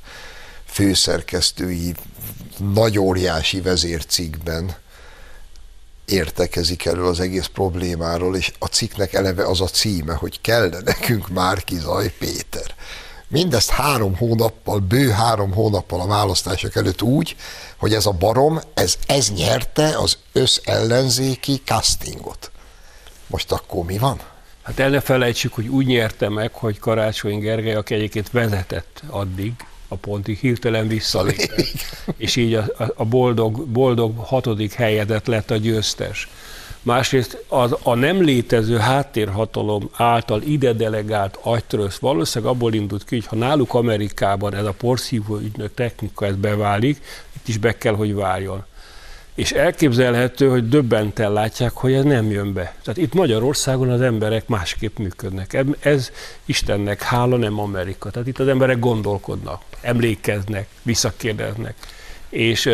főszerkesztői 0.64 1.94
nagy 2.58 2.98
óriási 2.98 3.60
vezércikben 3.60 4.76
értekezik 6.04 6.84
elő 6.84 7.04
az 7.04 7.20
egész 7.20 7.46
problémáról, 7.46 8.36
és 8.36 8.52
a 8.58 8.66
cikknek 8.66 9.12
eleve 9.12 9.46
az 9.46 9.60
a 9.60 9.66
címe, 9.66 10.14
hogy 10.14 10.40
kell 10.40 10.80
nekünk 10.84 11.28
Márki 11.28 11.78
Zaj 11.78 12.14
Péter. 12.18 12.74
Mindezt 13.32 13.70
három 13.70 14.16
hónappal, 14.16 14.78
bő 14.78 15.10
három 15.10 15.52
hónappal 15.52 16.00
a 16.00 16.06
választások 16.06 16.76
előtt 16.76 17.02
úgy, 17.02 17.36
hogy 17.76 17.94
ez 17.94 18.06
a 18.06 18.10
barom, 18.10 18.60
ez, 18.74 18.98
ez 19.06 19.32
nyerte 19.32 19.98
az 19.98 20.18
összellenzéki 20.32 21.60
castingot. 21.64 22.50
Most 23.26 23.52
akkor 23.52 23.84
mi 23.84 23.98
van? 23.98 24.20
Hát 24.62 24.78
el 24.78 24.90
ne 24.90 25.00
felejtsük, 25.00 25.54
hogy 25.54 25.68
úgy 25.68 25.86
nyerte 25.86 26.28
meg, 26.28 26.52
hogy 26.52 26.78
Karácsony 26.78 27.38
Gergely, 27.38 27.74
aki 27.74 27.94
egyébként 27.94 28.30
vezetett 28.30 29.02
addig, 29.08 29.52
a 29.88 29.94
pontig 29.94 30.38
hirtelen 30.38 30.88
visszalépett, 30.88 31.66
és 32.16 32.36
így 32.36 32.54
a, 32.54 32.64
a 32.94 33.04
boldog, 33.04 33.66
boldog 33.66 34.18
hatodik 34.18 34.72
helyedet 34.72 35.26
lett 35.26 35.50
a 35.50 35.56
győztes. 35.56 36.28
Másrészt 36.82 37.44
az, 37.48 37.76
a 37.82 37.94
nem 37.94 38.22
létező 38.22 38.76
háttérhatalom 38.76 39.90
által 39.92 40.42
ide 40.42 40.72
delegált 40.72 41.38
agytrösz 41.42 41.98
valószínűleg 41.98 42.54
abból 42.54 42.74
indult 42.74 43.04
ki, 43.04 43.14
hogy 43.14 43.26
ha 43.26 43.36
náluk 43.36 43.74
Amerikában 43.74 44.54
ez 44.54 44.64
a 44.64 44.72
porszívó 44.72 45.36
ügynök 45.36 45.74
technika 45.74 46.26
ez 46.26 46.34
beválik, 46.34 47.04
itt 47.36 47.48
is 47.48 47.58
be 47.58 47.78
kell, 47.78 47.94
hogy 47.94 48.14
váljon. 48.14 48.64
És 49.34 49.52
elképzelhető, 49.52 50.48
hogy 50.48 50.68
döbbenten 50.68 51.32
látják, 51.32 51.72
hogy 51.72 51.92
ez 51.92 52.04
nem 52.04 52.30
jön 52.30 52.52
be. 52.52 52.74
Tehát 52.82 53.00
itt 53.00 53.14
Magyarországon 53.14 53.90
az 53.90 54.00
emberek 54.00 54.48
másképp 54.48 54.98
működnek. 54.98 55.64
Ez 55.80 56.10
Istennek 56.44 57.02
hála, 57.02 57.36
nem 57.36 57.60
Amerika. 57.60 58.10
Tehát 58.10 58.28
itt 58.28 58.38
az 58.38 58.48
emberek 58.48 58.78
gondolkodnak, 58.78 59.62
emlékeznek, 59.80 60.68
visszakérdeznek. 60.82 61.74
És 62.28 62.70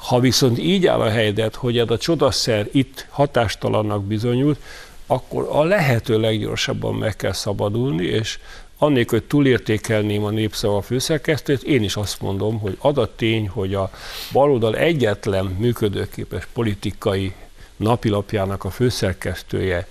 Ha 0.00 0.20
viszont 0.20 0.58
így 0.58 0.86
áll 0.86 1.00
a 1.00 1.10
helyzet, 1.10 1.54
hogy 1.54 1.78
ez 1.78 1.90
a 1.90 1.98
csodaszer 1.98 2.68
itt 2.72 3.06
hatástalannak 3.10 4.04
bizonyult, 4.04 4.58
akkor 5.06 5.48
a 5.50 5.64
lehető 5.64 6.20
leggyorsabban 6.20 6.94
meg 6.94 7.16
kell 7.16 7.32
szabadulni, 7.32 8.04
és 8.04 8.38
annélkül, 8.78 9.18
hogy 9.18 9.28
túlértékelném 9.28 10.24
a 10.24 10.30
népszava 10.30 10.80
főszerkesztőt, 10.80 11.62
én 11.62 11.82
is 11.82 11.96
azt 11.96 12.20
mondom, 12.20 12.58
hogy 12.58 12.78
tény, 13.16 13.48
hogy 13.48 13.74
a 13.74 13.90
baloldal 14.32 14.76
egyetlen 14.76 15.44
működőképes 15.44 16.46
politikai 16.52 17.32
napilapjának 17.76 18.64
a 18.64 18.70
főszerkesztője 18.70 19.86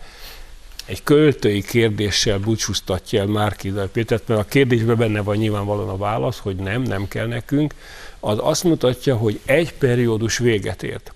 egy 0.89 1.03
költői 1.03 1.63
kérdéssel 1.63 2.39
búcsúztatja 2.39 3.19
el 3.19 3.27
Márkizaj 3.27 3.89
Pétert, 3.89 4.27
mert 4.27 4.39
a 4.39 4.43
kérdésben 4.43 4.97
benne 4.97 5.21
van 5.21 5.35
nyilvánvalóan 5.35 5.89
a 5.89 5.97
válasz, 5.97 6.39
hogy 6.39 6.55
nem, 6.55 6.81
nem 6.81 7.07
kell 7.07 7.27
nekünk, 7.27 7.73
az 8.19 8.37
azt 8.41 8.63
mutatja, 8.63 9.15
hogy 9.15 9.39
egy 9.45 9.73
periódus 9.73 10.37
véget 10.37 10.83
ért. 10.83 11.13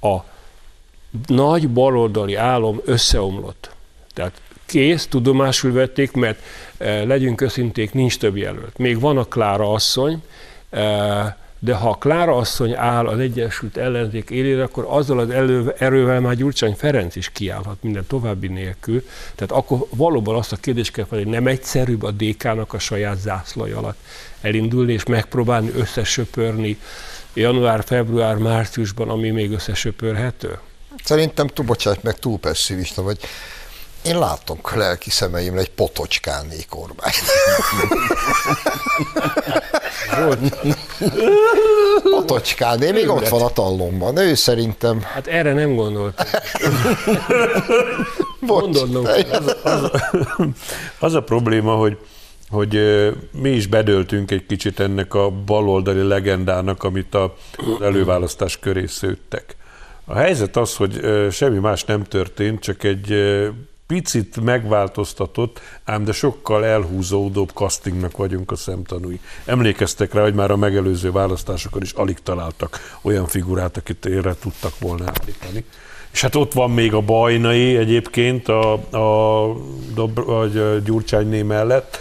A 0.00 0.16
nagy 1.26 1.68
baloldali 1.68 2.34
álom 2.34 2.80
összeomlott. 2.84 3.70
Tehát 4.14 4.40
kész, 4.66 5.06
tudomásul 5.06 5.72
vették, 5.72 6.12
mert 6.12 6.42
e, 6.78 7.04
legyünk 7.04 7.40
őszinték, 7.40 7.92
nincs 7.92 8.18
több 8.18 8.36
jelölt. 8.36 8.78
Még 8.78 9.00
van 9.00 9.18
a 9.18 9.24
Klára 9.24 9.72
asszony, 9.72 10.22
e, 10.70 11.38
de 11.64 11.74
ha 11.74 11.88
a 11.88 11.94
Klára 11.94 12.36
asszony 12.36 12.74
áll 12.74 13.06
az 13.06 13.18
Egyesült 13.18 13.76
Ellenzék 13.76 14.30
élére, 14.30 14.62
akkor 14.62 14.86
azzal 14.88 15.18
az 15.18 15.30
elő, 15.30 15.74
erővel 15.78 16.20
már 16.20 16.34
Gyurcsány 16.34 16.74
Ferenc 16.74 17.16
is 17.16 17.30
kiállhat 17.32 17.82
minden 17.82 18.06
további 18.06 18.46
nélkül. 18.46 19.06
Tehát 19.34 19.52
akkor 19.52 19.86
valóban 19.90 20.34
azt 20.34 20.52
a 20.52 20.56
kérdést 20.56 20.92
kell 20.92 21.04
felé, 21.04 21.22
nem 21.22 21.46
egyszerűbb 21.46 22.02
a 22.02 22.10
DK-nak 22.10 22.72
a 22.72 22.78
saját 22.78 23.20
zászlaj 23.20 23.72
alatt 23.72 23.98
elindulni 24.40 24.92
és 24.92 25.04
megpróbálni 25.04 25.70
összesöpörni 25.76 26.78
január, 27.34 27.84
február, 27.84 28.36
márciusban, 28.36 29.08
ami 29.08 29.30
még 29.30 29.52
összesöpörhető? 29.52 30.58
Szerintem 31.04 31.46
túl, 31.46 31.66
bocsánat, 31.66 32.02
meg 32.02 32.18
túl 32.18 32.38
pessimista 32.38 33.02
vagy. 33.02 33.18
Én 34.02 34.18
látok 34.18 34.74
lelki 34.74 35.10
szemeimre 35.10 35.60
egy 35.60 35.70
potocskáné 35.70 36.64
kormány. 40.10 40.74
Potocskáné, 42.10 42.90
még 42.90 43.08
ott 43.08 43.28
van 43.28 43.42
a 43.42 43.48
tallomban. 43.48 44.16
Ő 44.16 44.34
szerintem... 44.34 45.00
Hát 45.02 45.26
erre 45.26 45.52
nem 45.52 45.74
gondoltam. 45.74 46.26
Gondolnom. 48.40 49.04
Az, 49.04 49.56
az, 49.62 49.90
az 50.98 51.14
a 51.14 51.22
probléma, 51.22 51.74
hogy 51.74 51.98
hogy 52.48 52.80
mi 53.32 53.50
is 53.50 53.66
bedöltünk 53.66 54.30
egy 54.30 54.46
kicsit 54.46 54.80
ennek 54.80 55.14
a 55.14 55.30
baloldali 55.30 56.02
legendának, 56.02 56.82
amit 56.82 57.14
az 57.14 57.30
előválasztás 57.80 58.58
köré 58.58 58.86
szőttek. 58.86 59.56
A 60.04 60.14
helyzet 60.14 60.56
az, 60.56 60.76
hogy 60.76 61.00
semmi 61.30 61.58
más 61.58 61.84
nem 61.84 62.02
történt, 62.02 62.60
csak 62.60 62.84
egy 62.84 63.12
picit 63.86 64.40
megváltoztatott, 64.40 65.60
ám 65.84 66.04
de 66.04 66.12
sokkal 66.12 66.64
elhúzódóbb 66.64 67.50
castingnak 67.54 68.16
vagyunk 68.16 68.50
a 68.50 68.56
szemtanúi. 68.56 69.20
Emlékeztek 69.44 70.14
rá, 70.14 70.22
hogy 70.22 70.34
már 70.34 70.50
a 70.50 70.56
megelőző 70.56 71.12
választásokon 71.12 71.82
is 71.82 71.92
alig 71.92 72.18
találtak 72.22 72.98
olyan 73.02 73.26
figurát, 73.26 73.76
akit 73.76 74.06
érre 74.06 74.34
tudtak 74.34 74.78
volna 74.78 75.04
állítani. 75.04 75.64
És 76.12 76.20
hát 76.20 76.34
ott 76.34 76.52
van 76.52 76.70
még 76.70 76.94
a 76.94 77.00
Bajnai 77.00 77.76
egyébként 77.76 78.48
a, 78.48 78.72
a, 78.90 79.50
a, 79.94 80.30
a 80.30 80.46
Gyurcsányné 80.84 81.42
mellett, 81.42 81.98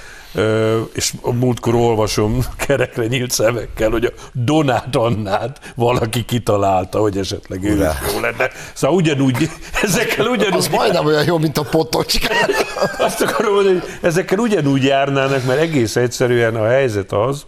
és 0.93 1.13
a 1.22 1.32
múltkor 1.32 1.76
olvasom 1.76 2.39
kerekre 2.65 3.06
nyílt 3.06 3.32
szemekkel, 3.32 3.89
hogy 3.89 4.06
a 4.06 4.12
Donát 4.34 4.96
Annát 4.96 5.74
valaki 5.76 6.26
kitalálta, 6.26 7.00
hogy 7.00 7.17
esetleg 7.17 7.63
ő 7.63 7.78
jó 8.13 8.19
lenne. 8.19 8.50
Szóval 8.74 8.96
ugyanúgy, 8.96 9.50
ezekkel 9.84 10.26
ugyanúgy... 10.26 10.58
Az 10.58 10.67
majdnem 10.67 11.06
olyan 11.06 11.26
jó, 11.26 11.38
mint 11.38 11.58
a 11.58 11.63
potocska. 11.63 12.34
Azt 12.98 13.22
akarom 13.22 13.54
mondani, 13.54 13.80
hogy 13.80 13.89
ezekkel 14.02 14.39
ugyanúgy 14.39 14.84
járnának, 14.84 15.46
mert 15.46 15.60
egész 15.60 15.96
egyszerűen 15.96 16.56
a 16.56 16.67
helyzet 16.67 17.12
az, 17.12 17.46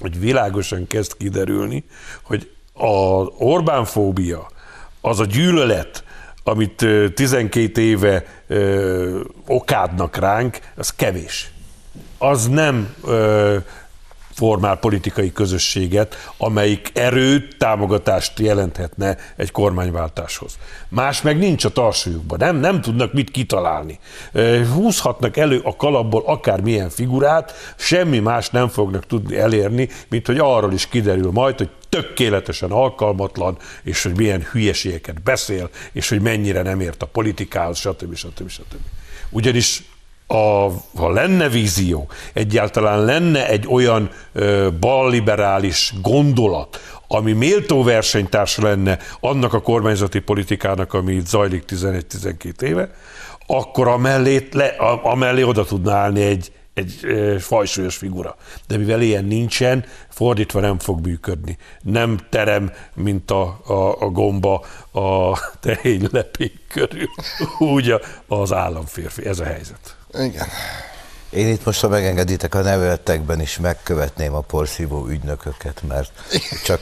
hogy 0.00 0.20
világosan 0.20 0.86
kezd 0.86 1.16
kiderülni, 1.16 1.84
hogy 2.22 2.50
a 2.72 2.86
Orbánfóbia, 3.38 4.50
az 5.00 5.20
a 5.20 5.24
gyűlölet, 5.24 6.04
amit 6.44 6.86
12 7.14 7.80
éve 7.80 8.24
ö, 8.46 9.20
okádnak 9.46 10.16
ránk, 10.16 10.58
az 10.76 10.90
kevés 10.90 11.53
az 12.28 12.48
nem 12.48 12.94
ö, 13.04 13.56
formál 14.34 14.76
politikai 14.76 15.32
közösséget, 15.32 16.16
amelyik 16.36 16.90
erőt, 16.94 17.56
támogatást 17.58 18.38
jelenthetne 18.38 19.16
egy 19.36 19.50
kormányváltáshoz. 19.50 20.58
Más 20.88 21.22
meg 21.22 21.38
nincs 21.38 21.64
a 21.64 21.68
tarsajukban, 21.68 22.38
nem, 22.38 22.56
nem 22.56 22.80
tudnak 22.80 23.12
mit 23.12 23.30
kitalálni. 23.30 23.98
Húzhatnak 24.74 25.36
elő 25.36 25.60
a 25.64 25.76
kalapból 25.76 26.22
akármilyen 26.26 26.90
figurát, 26.90 27.52
semmi 27.76 28.18
más 28.18 28.50
nem 28.50 28.68
fognak 28.68 29.06
tudni 29.06 29.36
elérni, 29.36 29.88
mint 30.08 30.26
hogy 30.26 30.38
arról 30.38 30.72
is 30.72 30.88
kiderül 30.88 31.30
majd, 31.30 31.56
hogy 31.58 31.70
tökéletesen 31.88 32.70
alkalmatlan, 32.70 33.56
és 33.82 34.02
hogy 34.02 34.16
milyen 34.16 34.46
hülyeségeket 34.52 35.22
beszél, 35.22 35.70
és 35.92 36.08
hogy 36.08 36.20
mennyire 36.20 36.62
nem 36.62 36.80
ért 36.80 37.02
a 37.02 37.06
politikához, 37.06 37.78
stb. 37.78 38.14
stb. 38.14 38.48
stb. 38.48 38.80
Ugyanis 39.30 39.82
a, 40.34 40.72
ha 40.96 41.10
lenne 41.10 41.48
vízió, 41.48 42.08
egyáltalán 42.32 43.04
lenne 43.04 43.48
egy 43.48 43.66
olyan 43.68 44.10
ö, 44.32 44.68
balliberális 44.80 45.92
gondolat, 46.02 46.80
ami 47.08 47.32
méltó 47.32 47.82
versenytársa 47.82 48.62
lenne 48.62 48.98
annak 49.20 49.52
a 49.52 49.60
kormányzati 49.60 50.18
politikának, 50.18 50.94
ami 50.94 51.14
itt 51.14 51.26
zajlik 51.26 51.64
11-12 51.68 52.60
éve, 52.60 52.90
akkor 53.46 53.88
amellé, 53.88 54.48
le, 54.52 54.66
amellé 55.02 55.42
oda 55.42 55.64
tudná 55.64 55.94
állni 55.94 56.22
egy, 56.22 56.52
egy 56.74 57.04
e, 57.04 57.38
fajsúlyos 57.38 57.96
figura. 57.96 58.36
De 58.66 58.76
mivel 58.76 59.00
ilyen 59.00 59.24
nincsen, 59.24 59.84
fordítva 60.08 60.60
nem 60.60 60.78
fog 60.78 61.06
működni. 61.06 61.58
Nem 61.82 62.18
terem, 62.30 62.72
mint 62.94 63.30
a, 63.30 63.60
a, 63.66 64.02
a 64.02 64.08
gomba 64.10 64.64
a 64.92 65.38
tehénylepék 65.60 66.60
körül, 66.68 67.08
úgy 67.58 67.94
az 68.26 68.52
államférfi. 68.52 69.26
Ez 69.26 69.38
a 69.38 69.44
helyzet. 69.44 69.96
Igen. 70.12 70.46
Én 71.30 71.48
itt 71.48 71.64
most, 71.64 71.80
ha 71.80 71.88
megengeditek, 71.88 72.54
a 72.54 72.62
nevetekben 72.62 73.40
is 73.40 73.58
megkövetném 73.58 74.34
a 74.34 74.40
porszívó 74.40 75.06
ügynököket, 75.06 75.82
mert 75.88 76.12
csak 76.64 76.80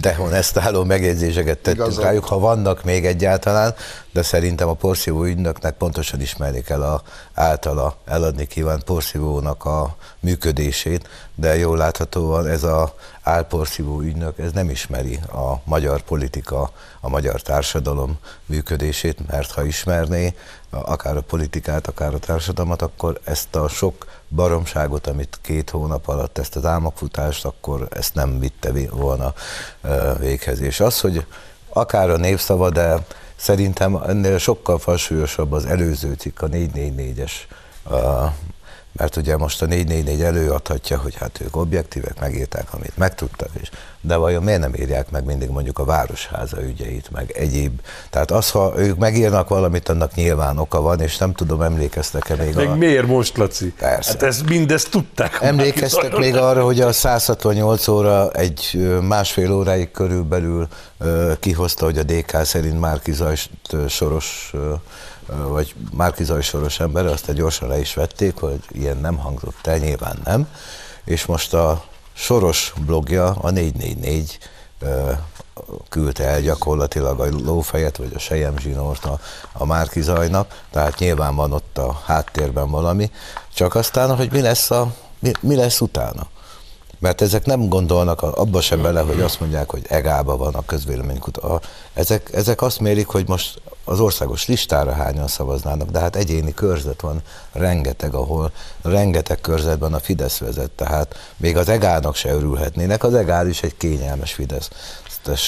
dehonestáló 0.00 0.84
megjegyzéseket 0.84 1.58
tettünk 1.58 1.86
Igazad. 1.86 2.04
rájuk, 2.04 2.24
ha 2.24 2.38
vannak 2.38 2.84
még 2.84 3.06
egyáltalán, 3.06 3.74
de 4.12 4.22
szerintem 4.22 4.68
a 4.68 4.74
porszívó 4.74 5.24
ügynöknek 5.24 5.74
pontosan 5.74 6.20
ismerik 6.20 6.68
el 6.68 6.82
a 6.82 7.02
általa 7.34 7.96
eladni 8.04 8.46
kívánt 8.46 8.84
porszívónak 8.84 9.64
a 9.64 9.96
működését, 10.20 11.08
de 11.34 11.56
jól 11.56 11.76
láthatóan 11.76 12.46
ez 12.46 12.62
a 12.62 12.94
álporszívó 13.22 14.00
ügynök, 14.00 14.38
ez 14.38 14.52
nem 14.52 14.70
ismeri 14.70 15.14
a 15.32 15.60
magyar 15.64 16.00
politika, 16.00 16.70
a 17.00 17.08
magyar 17.08 17.40
társadalom 17.40 18.18
működését, 18.46 19.30
mert 19.30 19.50
ha 19.50 19.64
ismerné 19.64 20.34
akár 20.70 21.16
a 21.16 21.20
politikát, 21.20 21.86
akár 21.86 22.14
a 22.14 22.18
társadalmat, 22.18 22.82
akkor 22.82 23.20
ezt 23.24 23.54
a 23.54 23.68
sok 23.68 24.06
baromságot, 24.34 25.06
amit 25.06 25.38
két 25.42 25.70
hónap 25.70 26.08
alatt, 26.08 26.38
ezt 26.38 26.56
az 26.56 26.64
álmokfutást, 26.64 27.44
akkor 27.44 27.88
ezt 27.90 28.14
nem 28.14 28.38
vitte 28.38 28.72
volna 28.90 29.34
véghez. 30.18 30.60
És 30.60 30.80
az, 30.80 31.00
hogy 31.00 31.26
akár 31.68 32.10
a 32.10 32.16
népszava, 32.16 32.70
de 32.70 33.06
szerintem 33.36 33.96
ennél 33.96 34.38
sokkal 34.38 34.78
falsúlyosabb 34.78 35.52
az 35.52 35.66
előző 35.66 36.12
cikk, 36.12 36.40
a 36.40 36.48
444-es 36.48 37.32
mert 38.92 39.16
ugye 39.16 39.36
most 39.36 39.62
a 39.62 39.66
444 39.66 40.22
előadhatja, 40.22 40.98
hogy 40.98 41.14
hát 41.14 41.40
ők 41.44 41.56
objektívek, 41.56 42.20
megírták, 42.20 42.74
amit 42.74 42.96
megtudtak, 42.96 43.48
és 43.60 43.70
de 44.00 44.16
vajon 44.16 44.42
miért 44.42 44.60
nem 44.60 44.74
írják 44.74 45.10
meg 45.10 45.24
mindig 45.24 45.48
mondjuk 45.48 45.78
a 45.78 45.84
városháza 45.84 46.62
ügyeit, 46.62 47.10
meg 47.10 47.30
egyéb. 47.30 47.80
Tehát 48.10 48.30
az, 48.30 48.50
ha 48.50 48.72
ők 48.76 48.98
megírnak 48.98 49.48
valamit, 49.48 49.88
annak 49.88 50.14
nyilván 50.14 50.58
oka 50.58 50.80
van, 50.80 51.00
és 51.00 51.16
nem 51.16 51.32
tudom, 51.32 51.62
emlékeztek-e 51.62 52.34
még 52.34 52.54
Meg 52.54 52.68
a... 52.68 52.74
miért 52.74 53.06
most, 53.06 53.36
Laci? 53.36 53.72
Persze. 53.78 54.10
Hát 54.10 54.22
ezt 54.22 54.48
mindezt 54.48 54.90
tudták. 54.90 55.38
Emlékeztek 55.40 56.16
még 56.16 56.36
arra, 56.36 56.64
hogy 56.64 56.80
a 56.80 56.92
168 56.92 57.88
óra 57.88 58.30
egy 58.30 58.88
másfél 59.02 59.52
óráig 59.52 59.90
körülbelül 59.90 60.68
kihozta, 61.40 61.84
hogy 61.84 61.98
a 61.98 62.02
DK 62.02 62.44
szerint 62.44 62.80
Márki 62.80 63.12
Zajst 63.12 63.50
soros 63.88 64.52
vagy 65.48 65.74
Márki 65.92 66.24
soros 66.40 66.80
ember, 66.80 67.06
azt 67.06 67.32
gyorsan 67.32 67.68
le 67.68 67.78
is 67.78 67.94
vették, 67.94 68.36
hogy 68.36 68.60
ilyen 68.70 68.96
nem 68.96 69.16
hangzott 69.16 69.66
el, 69.66 69.78
nyilván 69.78 70.20
nem. 70.24 70.48
És 71.04 71.26
most 71.26 71.54
a 71.54 71.84
Soros 72.12 72.72
blogja, 72.86 73.30
a 73.30 73.50
444 73.50 74.38
küldte 75.88 76.24
el 76.24 76.40
gyakorlatilag 76.40 77.20
a 77.20 77.28
lófejet, 77.44 77.96
vagy 77.96 78.12
a 78.14 78.18
sejem 78.18 78.58
zsinort 78.58 79.04
a, 79.04 79.18
a 79.52 79.64
Márki 79.64 80.00
Zajnak, 80.00 80.62
tehát 80.70 80.98
nyilván 80.98 81.34
van 81.34 81.52
ott 81.52 81.78
a 81.78 82.00
háttérben 82.04 82.70
valami, 82.70 83.10
csak 83.54 83.74
aztán, 83.74 84.16
hogy 84.16 84.32
mi 84.32 84.40
lesz, 84.40 84.70
a, 84.70 84.94
mi, 85.18 85.30
mi 85.40 85.54
lesz 85.54 85.80
utána. 85.80 86.26
Mert 86.98 87.20
ezek 87.20 87.44
nem 87.44 87.68
gondolnak 87.68 88.22
abba 88.22 88.60
sem 88.60 88.82
bele, 88.82 89.00
hogy 89.00 89.20
azt 89.20 89.40
mondják, 89.40 89.70
hogy 89.70 89.84
egába 89.88 90.36
van 90.36 90.54
a 90.54 90.64
közvéleménykutató. 90.64 91.60
Ezek, 91.94 92.30
ezek 92.32 92.62
azt 92.62 92.80
mérik, 92.80 93.06
hogy 93.06 93.28
most 93.28 93.60
az 93.84 94.00
országos 94.00 94.46
listára 94.46 94.92
hányan 94.92 95.28
szavaznának, 95.28 95.90
de 95.90 96.00
hát 96.00 96.16
egyéni 96.16 96.54
körzet 96.54 97.00
van 97.00 97.22
rengeteg, 97.52 98.14
ahol 98.14 98.52
rengeteg 98.82 99.40
körzetben 99.40 99.94
a 99.94 100.00
Fidesz 100.00 100.38
vezet, 100.38 100.70
tehát 100.70 101.16
még 101.36 101.56
az 101.56 101.68
egának 101.68 102.14
se 102.14 102.32
örülhetnének, 102.32 103.04
az 103.04 103.14
egál 103.14 103.48
is 103.48 103.62
egy 103.62 103.76
kényelmes 103.76 104.32
Fidesz 104.32 104.68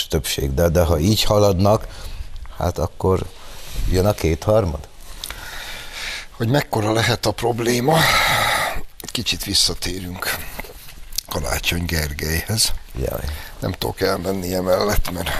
többség, 0.08 0.54
de, 0.54 0.68
de 0.68 0.82
ha 0.82 0.98
így 0.98 1.22
haladnak, 1.22 1.86
hát 2.56 2.78
akkor 2.78 3.26
jön 3.90 4.06
a 4.06 4.12
kétharmad? 4.12 4.88
Hogy 6.30 6.48
mekkora 6.48 6.92
lehet 6.92 7.26
a 7.26 7.30
probléma, 7.30 7.96
kicsit 9.00 9.44
visszatérünk 9.44 10.36
Karácsony 11.28 11.84
Gergelyhez. 11.84 12.72
Jaj. 12.96 13.24
Nem 13.58 13.72
tudok 13.72 14.00
elmenni 14.00 14.54
emellett, 14.54 15.10
mert 15.10 15.30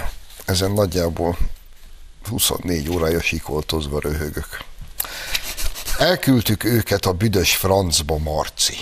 ezen 0.45 0.71
nagyjából 0.71 1.37
24 2.27 2.89
órája 2.89 3.21
sikoltozva 3.21 3.99
röhögök. 3.99 4.57
Elküldtük 5.97 6.63
őket 6.63 7.05
a 7.05 7.13
büdös 7.13 7.55
francba, 7.55 8.17
Marci. 8.17 8.77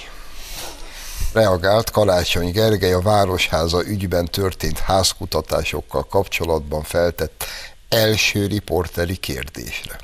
Reagált 1.33 1.89
Karácsony 1.89 2.51
Gergely 2.51 2.93
a 2.93 3.01
Városháza 3.01 3.85
ügyben 3.85 4.25
történt 4.25 4.79
házkutatásokkal 4.79 6.03
kapcsolatban 6.03 6.83
feltett 6.83 7.45
első 7.89 8.45
riporteri 8.47 9.15
kérdésre. 9.15 9.95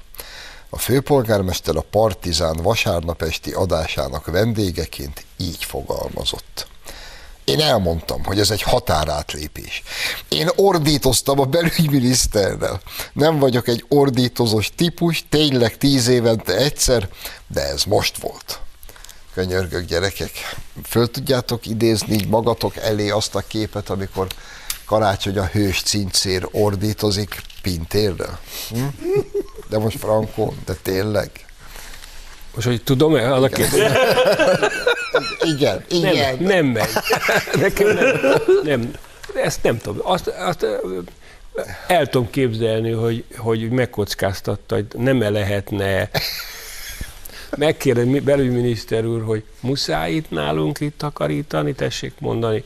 A 0.70 0.78
főpolgármester 0.78 1.76
a 1.76 1.86
Partizán 1.92 2.56
vasárnap 2.56 3.22
esti 3.22 3.52
adásának 3.52 4.26
vendégeként 4.26 5.26
így 5.38 5.64
fogalmazott. 5.64 6.68
Én 7.50 7.60
elmondtam, 7.62 8.24
hogy 8.24 8.40
ez 8.40 8.52
egy 8.52 8.62
határátlépés. 8.62 9.84
Én 10.28 10.50
ordítoztam 10.56 11.40
a 11.40 11.46
belügyminiszterrel. 11.46 12.82
Nem 13.14 13.40
vagyok 13.40 13.68
egy 13.68 13.86
ordítozós 13.88 14.72
típus, 14.76 15.24
tényleg 15.30 15.78
tíz 15.78 16.08
évente 16.08 16.56
egyszer, 16.56 17.10
de 17.48 17.62
ez 17.62 17.84
most 17.84 18.18
volt. 18.18 18.60
Könyörgök 19.34 19.86
gyerekek, 19.86 20.32
föl 20.84 21.12
tudjátok 21.12 21.66
idézni 21.66 22.26
magatok 22.26 22.78
elé 22.78 23.10
azt 23.10 23.36
a 23.36 23.44
képet, 23.48 23.90
amikor 23.90 24.28
karácsony 24.86 25.38
a 25.38 25.46
hős 25.46 25.82
cincér 25.82 26.48
ordítozik 26.52 27.42
Pintérrel? 27.62 28.40
Hm? 28.70 28.84
De 29.70 29.78
most 29.78 29.98
Frankó, 29.98 30.54
de 30.66 30.74
tényleg? 30.74 31.32
Most, 32.60 32.72
hogy 32.72 32.84
tudom-e, 32.84 33.34
az 33.34 33.44
a 33.44 33.48
kérdés? 33.48 33.82
Igen, 35.42 35.84
igen. 35.90 36.16
Nem, 36.16 36.38
nem 36.40 36.66
megy. 36.66 36.90
Nekem 37.62 37.88
nem, 37.88 38.20
nem. 38.64 38.92
Ezt 39.44 39.64
nem 39.64 39.78
tudom. 39.78 40.12
Azt, 40.12 40.28
azt 40.28 40.66
el 41.88 42.08
tudom 42.08 42.30
képzelni, 42.30 42.92
hogy, 42.92 43.24
hogy 43.38 43.70
megkockáztatta, 43.70 44.76
hogy 44.76 44.86
nem-e 44.98 45.30
lehetne 45.30 46.10
megkérdezi 47.58 48.20
belügyminiszter 48.20 49.06
úr, 49.06 49.24
hogy 49.24 49.44
muszáj 49.60 50.12
itt 50.12 50.30
nálunk 50.30 50.80
itt 50.80 50.98
takarítani, 50.98 51.74
tessék 51.74 52.14
mondani. 52.20 52.64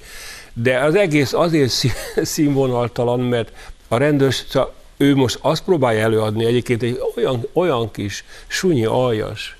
De 0.53 0.79
az 0.79 0.95
egész 0.95 1.33
azért 1.33 1.71
színvonaltalan, 2.15 3.19
mert 3.19 3.51
a 3.87 3.97
rendőrs, 3.97 4.43
szóval 4.49 4.73
ő 4.97 5.15
most 5.15 5.37
azt 5.41 5.63
próbálja 5.63 6.01
előadni 6.01 6.45
egyébként 6.45 6.83
egy 6.83 6.99
olyan, 7.15 7.47
olyan 7.53 7.91
kis 7.91 8.23
sunyi 8.47 8.85
aljas 8.85 9.57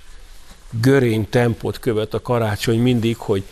görény 0.81 1.29
tempót 1.29 1.79
követ 1.79 2.13
a 2.13 2.21
karácsony 2.21 2.79
mindig, 2.79 3.17
hogy 3.17 3.43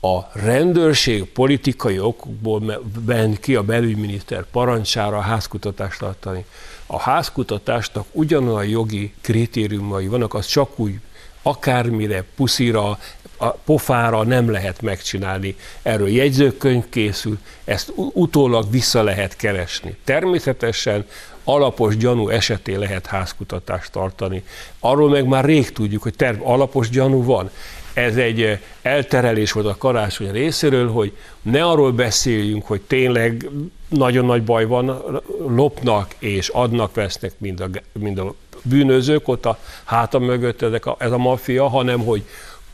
a 0.00 0.30
rendőrség 0.32 1.24
politikai 1.24 1.98
okokból 1.98 2.82
ment 3.06 3.40
ki 3.40 3.54
a 3.54 3.62
belügyminiszter 3.62 4.44
parancsára 4.44 5.16
a 5.16 5.20
házkutatást 5.20 5.98
tartani. 5.98 6.44
A 6.86 6.98
házkutatásnak 6.98 8.06
ugyanolyan 8.12 8.70
jogi 8.70 9.12
kritériumai 9.20 10.06
vannak, 10.06 10.34
az 10.34 10.46
csak 10.46 10.78
úgy 10.78 10.94
akármire, 11.42 12.24
puszira, 12.36 12.98
a 13.36 13.50
pofára 13.50 14.22
nem 14.22 14.50
lehet 14.50 14.82
megcsinálni. 14.82 15.56
Erről 15.82 16.08
jegyzőkönyv 16.08 16.88
készül, 16.88 17.38
ezt 17.64 17.92
utólag 17.94 18.70
vissza 18.70 19.02
lehet 19.02 19.36
keresni. 19.36 19.96
Természetesen 20.04 21.06
alapos 21.44 21.96
gyanú 21.96 22.28
esetén 22.28 22.78
lehet 22.78 23.06
házkutatást 23.06 23.92
tartani. 23.92 24.44
Arról 24.80 25.08
meg 25.08 25.26
már 25.26 25.44
rég 25.44 25.72
tudjuk, 25.72 26.02
hogy 26.02 26.14
terv 26.16 26.42
alapos 26.42 26.88
gyanú 26.88 27.24
van. 27.24 27.50
Ez 27.92 28.16
egy 28.16 28.42
eh, 28.42 28.58
elterelés 28.82 29.52
volt 29.52 29.66
a 29.66 29.76
karácsony 29.78 30.30
részéről, 30.30 30.90
hogy 30.90 31.12
ne 31.42 31.64
arról 31.64 31.92
beszéljünk, 31.92 32.66
hogy 32.66 32.80
tényleg 32.80 33.48
nagyon 33.88 34.24
nagy 34.24 34.42
baj 34.42 34.66
van, 34.66 35.02
lopnak 35.48 36.14
és 36.18 36.48
adnak, 36.48 36.94
vesznek 36.94 37.32
mind 37.38 37.60
a, 37.60 37.68
mind 37.92 38.18
a 38.18 38.34
bűnözők 38.62 39.28
ott 39.28 39.46
a 39.46 39.58
háta 39.84 40.18
mögött 40.18 40.62
ezek 40.62 40.86
a, 40.86 40.96
ez 40.98 41.12
a 41.12 41.18
maffia, 41.18 41.68
hanem 41.68 42.00
hogy 42.00 42.24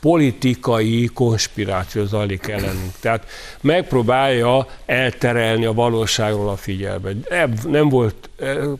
politikai 0.01 1.09
konspiráció 1.13 2.05
zajlik 2.05 2.47
ellenünk. 2.47 2.91
Tehát 2.99 3.25
megpróbálja 3.61 4.67
elterelni 4.85 5.65
a 5.65 5.73
valóságról 5.73 6.49
a 6.49 6.55
figyelmet. 6.55 7.15
Nem 7.67 7.89
volt, 7.89 8.29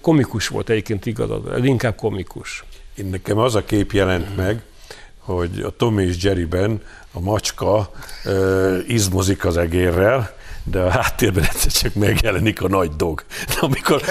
komikus 0.02 0.48
volt 0.48 0.70
egyébként 0.70 1.06
igazad, 1.06 1.54
ez 1.54 1.64
inkább 1.64 1.96
komikus. 1.96 2.64
Én 2.96 3.06
nekem 3.06 3.38
az 3.38 3.56
a 3.56 3.66
kép 3.66 3.92
jelent 3.92 4.36
meg, 4.36 4.62
hogy 5.18 5.62
a 5.66 5.70
Tom 5.70 6.00
és 6.00 6.24
Jerryben 6.24 6.82
a 7.12 7.20
macska 7.20 7.92
uh, 8.26 8.78
izmozik 8.88 9.46
az 9.46 9.58
egérrel, 9.58 10.36
de 10.64 10.80
a 10.80 10.90
háttérben 10.90 11.44
egyszer 11.44 11.72
csak 11.72 11.94
megjelenik 11.94 12.62
a 12.62 12.68
nagy 12.68 12.92
dog. 12.92 13.24
De 13.48 13.56
amikor 13.60 14.02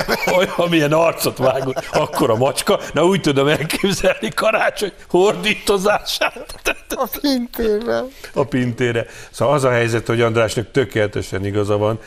amilyen 0.56 0.92
arcot 0.92 1.38
vágott, 1.38 1.88
akkor 1.92 2.30
a 2.30 2.36
macska, 2.36 2.80
na 2.92 3.04
úgy 3.04 3.20
tudom 3.20 3.48
elképzelni 3.48 4.28
karácsony 4.34 4.92
hordítozását. 5.08 6.54
A 6.88 7.08
pintére. 7.20 8.02
A 8.32 8.44
pintére. 8.44 9.06
Szóval 9.30 9.54
az 9.54 9.64
a 9.64 9.70
helyzet, 9.70 10.06
hogy 10.06 10.20
Andrásnak 10.20 10.70
tökéletesen 10.70 11.44
igaza 11.44 11.76
van, 11.76 11.98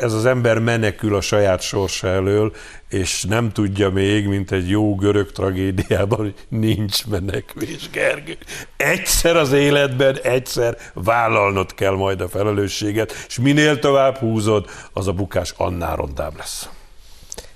ez 0.00 0.12
az 0.12 0.26
ember 0.26 0.58
menekül 0.58 1.14
a 1.14 1.20
saját 1.20 1.60
sorsa 1.60 2.08
elől, 2.08 2.52
és 2.88 3.24
nem 3.24 3.52
tudja 3.52 3.90
még, 3.90 4.26
mint 4.26 4.52
egy 4.52 4.68
jó 4.68 4.94
görög 4.94 5.32
tragédiában, 5.32 6.18
hogy 6.18 6.34
nincs 6.48 7.06
menekvés, 7.06 7.90
Gergő. 7.90 8.36
Egyszer 8.76 9.36
az 9.36 9.52
életben, 9.52 10.18
egyszer 10.22 10.76
vállalnod 10.94 11.74
kell 11.74 11.94
majd 11.94 12.20
a 12.20 12.28
felelősséget, 12.28 13.12
és 13.28 13.38
minél 13.38 13.78
tovább 13.78 14.16
húzod, 14.16 14.66
az 14.92 15.08
a 15.08 15.12
bukás 15.12 15.54
annál 15.56 15.96
rondább 15.96 16.36
lesz. 16.36 16.68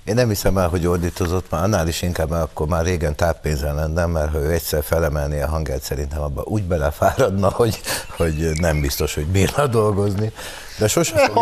Én 0.05 0.15
nem 0.15 0.27
hiszem 0.27 0.57
el, 0.57 0.67
hogy 0.67 0.85
ordítozott, 0.85 1.49
már 1.49 1.63
annál 1.63 1.87
is 1.87 2.01
inkább, 2.01 2.29
mert 2.29 2.43
akkor 2.43 2.67
már 2.67 2.85
régen 2.85 3.15
táppénzen 3.15 3.75
lenne, 3.75 4.05
mert 4.05 4.31
ha 4.31 4.37
ő 4.37 4.51
egyszer 4.51 4.83
felemelné 4.83 5.41
a 5.41 5.47
hangját, 5.47 5.81
szerintem 5.81 6.21
abba 6.21 6.41
úgy 6.45 6.63
belefáradna, 6.63 7.49
hogy, 7.49 7.79
hogy 8.17 8.51
nem 8.59 8.81
biztos, 8.81 9.13
hogy 9.13 9.25
bírna 9.25 9.67
dolgozni. 9.67 10.31
De 10.79 10.87
sosem 10.87 11.17
fogjuk, 11.17 11.41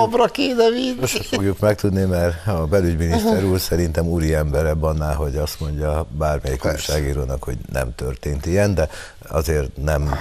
sose 1.07 1.23
fogjuk 1.23 1.59
megtudni, 1.59 2.03
mert 2.03 2.47
a 2.47 2.65
belügyminiszter 2.65 3.43
úr 3.43 3.59
szerintem 3.59 4.05
úri 4.05 4.33
emberebb 4.33 4.83
annál, 4.83 5.15
hogy 5.15 5.35
azt 5.35 5.59
mondja 5.59 6.05
bármelyik 6.17 6.65
újságírónak, 6.65 7.43
hogy 7.43 7.57
nem 7.71 7.95
történt 7.95 8.45
ilyen, 8.45 8.73
de 8.73 8.89
azért 9.27 9.77
nem, 9.77 10.15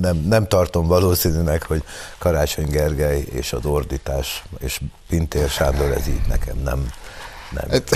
nem, 0.00 0.16
nem 0.16 0.46
tartom 0.46 0.86
valószínűnek, 0.86 1.66
hogy 1.66 1.82
Karácsony 2.18 2.70
Gergely 2.70 3.24
és 3.30 3.52
az 3.52 3.64
ordítás 3.64 4.44
és 4.58 4.80
Pintér 5.08 5.48
Sándor 5.48 5.90
ez 5.90 6.08
így 6.08 6.26
nekem 6.28 6.56
nem, 6.64 6.90
nem. 7.60 7.68
Hát, 7.70 7.90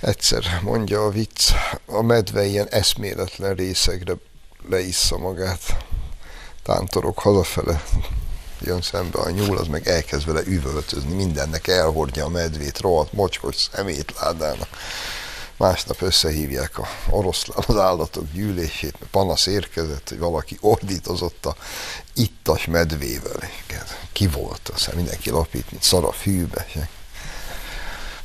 egyszer 0.00 0.60
mondja 0.62 1.04
a 1.04 1.10
vicc, 1.10 1.50
a 1.86 2.02
medve 2.02 2.44
ilyen 2.44 2.68
eszméletlen 2.68 3.54
részegre 3.54 4.12
leissza 4.68 5.18
magát. 5.18 5.76
Tántorok 6.62 7.18
hazafele, 7.18 7.84
jön 8.60 8.82
szembe 8.82 9.18
a 9.18 9.30
nyúl, 9.30 9.58
az 9.58 9.66
meg 9.66 9.88
elkezd 9.88 10.26
vele 10.26 10.42
üvöltözni, 10.44 11.14
mindennek 11.14 11.66
elhordja 11.66 12.24
a 12.24 12.28
medvét, 12.28 12.80
rohadt 12.80 13.12
mocskos 13.12 13.56
szemétládának. 13.72 14.68
Másnap 15.56 16.02
összehívják 16.02 16.78
a 16.78 16.86
oroszlán 17.10 17.64
az 17.66 17.76
állatok 17.76 18.32
gyűlését, 18.32 18.96
mert 18.98 19.10
panasz 19.10 19.46
érkezett, 19.46 20.08
hogy 20.08 20.18
valaki 20.18 20.58
ordítozott 20.60 21.46
a 21.46 21.56
ittas 22.14 22.64
medvével. 22.64 23.50
Ki 24.12 24.26
volt? 24.26 24.68
Aztán 24.74 24.96
mindenki 24.96 25.30
lapít, 25.30 25.70
mint 25.70 25.82
szar 25.82 26.04
a 26.04 26.12
fűbe 26.12 26.66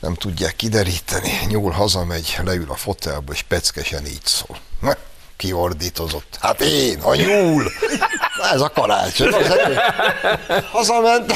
nem 0.06 0.14
tudják 0.14 0.56
kideríteni. 0.56 1.40
Nyúl 1.48 1.72
hazamegy, 1.72 2.38
leül 2.44 2.72
a 2.72 2.76
fotelbe, 2.76 3.34
és 3.34 3.42
peckesen 3.42 4.06
így 4.06 4.26
szól. 4.26 4.58
Ki 5.38 5.54
ordítozott? 5.54 6.38
Hát 6.42 6.62
én, 6.62 7.02
a 7.02 7.16
nyúl! 7.16 7.72
Na 8.38 8.50
ez 8.52 8.62
a 8.62 8.70
karácsony. 8.70 9.34
Hazament. 10.72 11.34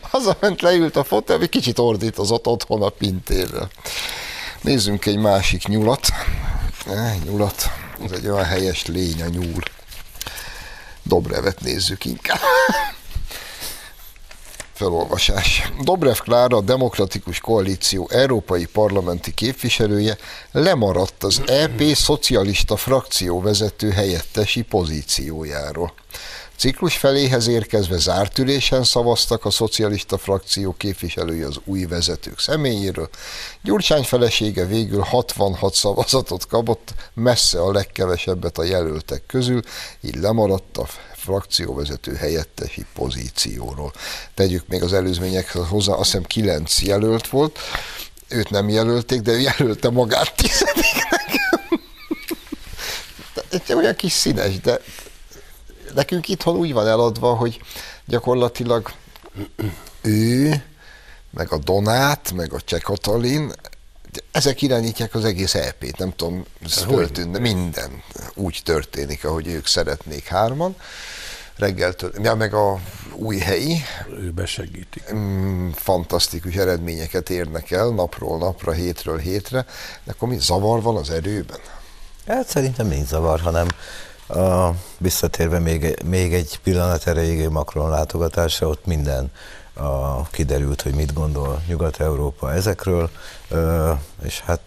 Hazament, 0.00 0.60
leült 0.60 0.96
a 0.96 1.04
fotelbe, 1.04 1.46
kicsit 1.46 1.78
ordítozott 1.78 2.46
otthon 2.46 2.82
a 2.82 2.88
pintérrel. 2.88 3.70
Nézzünk 4.60 5.06
egy 5.06 5.18
másik 5.18 5.66
nyulat. 5.66 6.08
Nyulat. 7.24 7.70
Ez 8.04 8.12
egy 8.12 8.28
olyan 8.28 8.44
helyes 8.44 8.86
lény 8.86 9.22
a 9.22 9.28
nyúl. 9.28 9.62
Dobrevet 11.02 11.60
nézzük 11.60 12.04
inkább. 12.04 12.40
Felolvasás. 14.78 15.72
Dobrev 15.82 16.16
Klára, 16.16 16.56
a 16.56 16.60
Demokratikus 16.60 17.40
Koalíció 17.40 18.08
európai 18.10 18.64
parlamenti 18.64 19.34
képviselője 19.34 20.16
lemaradt 20.52 21.24
az 21.24 21.42
EP 21.46 21.82
szocialista 21.94 22.76
frakció 22.76 23.40
vezető 23.40 23.90
helyettesi 23.90 24.62
pozíciójáról. 24.62 25.92
Ciklus 26.56 26.96
feléhez 26.96 27.46
érkezve 27.46 27.96
zárt 27.98 28.38
ülésen 28.38 28.84
szavaztak 28.84 29.44
a 29.44 29.50
szocialista 29.50 30.18
frakció 30.18 30.74
képviselői 30.76 31.42
az 31.42 31.60
új 31.64 31.84
vezetők 31.84 32.38
személyéről. 32.38 33.08
Gyurcsány 33.62 34.02
felesége 34.02 34.66
végül 34.66 35.00
66 35.00 35.74
szavazatot 35.74 36.46
kapott, 36.46 36.94
messze 37.14 37.60
a 37.60 37.72
legkevesebbet 37.72 38.58
a 38.58 38.64
jelöltek 38.64 39.22
közül, 39.26 39.60
így 40.00 40.16
lemaradt 40.16 40.76
a 40.76 40.86
frakcióvezető 41.18 42.14
helyettesi 42.14 42.86
pozícióról. 42.94 43.92
Tegyük 44.34 44.68
még 44.68 44.82
az 44.82 44.92
előzményekhez 44.92 45.66
hozzá, 45.68 45.92
azt 45.92 46.10
hiszem 46.10 46.22
9 46.22 46.82
jelölt 46.82 47.28
volt, 47.28 47.58
őt 48.28 48.50
nem 48.50 48.68
jelölték, 48.68 49.20
de 49.20 49.32
ő 49.32 49.40
jelölte 49.40 49.90
magát 49.90 50.34
tizediknek. 50.36 51.26
Egy 53.50 53.72
olyan 53.72 53.94
kis 53.94 54.12
színes, 54.12 54.60
de 54.60 54.80
nekünk 55.94 56.28
itthon 56.28 56.56
úgy 56.56 56.72
van 56.72 56.86
eladva, 56.86 57.34
hogy 57.34 57.60
gyakorlatilag 58.04 58.92
ő, 60.02 60.62
meg 61.30 61.52
a 61.52 61.58
Donát, 61.58 62.32
meg 62.32 62.52
a 62.52 62.60
Cseh 62.60 62.80
ezek 64.32 64.62
irányítják 64.62 65.14
az 65.14 65.24
egész 65.24 65.54
EP-t, 65.54 65.98
nem 65.98 66.12
tudom, 66.16 66.44
ez 66.64 66.78
föltűn, 66.78 67.32
de 67.32 67.38
minden 67.38 68.02
úgy 68.34 68.60
történik, 68.64 69.24
ahogy 69.24 69.46
ők 69.46 69.66
szeretnék 69.66 70.26
hárman. 70.26 70.76
Reggeltől, 71.56 72.12
ja, 72.22 72.34
meg 72.34 72.54
a 72.54 72.80
új 73.12 73.38
helyi. 73.38 73.76
Ő 74.10 74.30
besegítik. 74.30 75.12
Mm, 75.14 75.70
fantasztikus 75.70 76.54
eredményeket 76.54 77.30
érnek 77.30 77.70
el 77.70 77.88
napról 77.88 78.38
napra, 78.38 78.72
hétről 78.72 79.18
hétre, 79.18 79.66
de 80.04 80.12
akkor 80.12 80.28
mi 80.28 80.38
zavar 80.38 80.82
van 80.82 80.96
az 80.96 81.10
erőben? 81.10 81.58
Hát 82.26 82.48
szerintem 82.48 82.86
nincs 82.86 83.06
zavar, 83.06 83.40
hanem 83.40 83.66
a, 84.28 84.70
visszatérve 84.98 85.58
még, 85.58 86.02
még 86.04 86.34
egy 86.34 86.58
pillanat 86.62 87.06
erejéig 87.06 87.48
Macron 87.48 87.90
látogatásra, 87.90 88.68
ott 88.68 88.86
minden 88.86 89.30
a, 89.78 90.22
kiderült, 90.30 90.82
hogy 90.82 90.94
mit 90.94 91.12
gondol 91.12 91.62
Nyugat-Európa 91.66 92.52
ezekről, 92.52 93.10
és 94.22 94.40
hát 94.40 94.60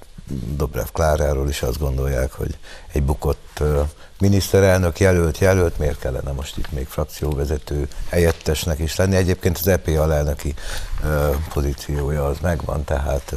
Dobrev 0.55 0.87
Kláráról 0.93 1.49
is 1.49 1.61
azt 1.61 1.79
gondolják, 1.79 2.31
hogy 2.31 2.57
egy 2.91 3.03
bukott 3.03 3.63
miniszterelnök 4.19 4.99
jelölt 4.99 5.37
jelölt, 5.37 5.77
miért 5.77 5.99
kellene 5.99 6.31
most 6.31 6.57
itt 6.57 6.71
még 6.71 6.87
frakcióvezető 6.87 7.87
helyettesnek 8.09 8.79
is 8.79 8.95
lenni. 8.95 9.15
Egyébként 9.15 9.57
az 9.57 9.67
EP 9.67 9.87
alelnöki 9.87 10.53
pozíciója 11.53 12.25
az 12.25 12.37
megvan, 12.41 12.83
tehát 12.83 13.33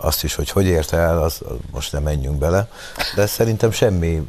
azt 0.00 0.24
is, 0.24 0.34
hogy 0.34 0.50
hogy 0.50 0.66
érte 0.66 0.96
el, 0.96 1.22
az 1.22 1.40
most 1.70 1.92
nem 1.92 2.02
menjünk 2.02 2.38
bele, 2.38 2.68
de 3.14 3.26
szerintem 3.26 3.70
semmi 3.70 4.26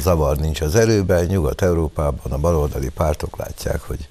zavar 0.00 0.36
nincs 0.36 0.60
az 0.60 0.74
erőben, 0.74 1.24
Nyugat-Európában 1.24 2.32
a 2.32 2.38
baloldali 2.38 2.88
pártok 2.88 3.36
látják, 3.36 3.80
hogy 3.80 4.08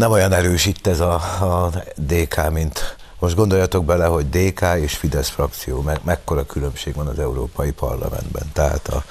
nem 0.00 0.10
olyan 0.10 0.32
erős 0.32 0.66
itt 0.66 0.86
ez 0.86 1.00
a, 1.00 1.14
a 1.40 1.70
DK, 1.96 2.50
mint 2.52 2.96
most 3.18 3.34
gondoljatok 3.34 3.84
bele, 3.84 4.04
hogy 4.04 4.28
DK 4.28 4.60
és 4.80 4.96
Fidesz 4.96 5.28
frakció, 5.28 5.82
me, 5.82 6.00
mekkora 6.04 6.46
különbség 6.46 6.94
van 6.94 7.06
az 7.06 7.18
Európai 7.18 7.70
Parlamentben. 7.70 8.50
Tehát 8.52 8.88
a, 8.88 9.04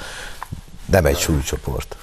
nem 0.86 1.06
egy 1.06 1.18
súlycsoport. 1.18 1.96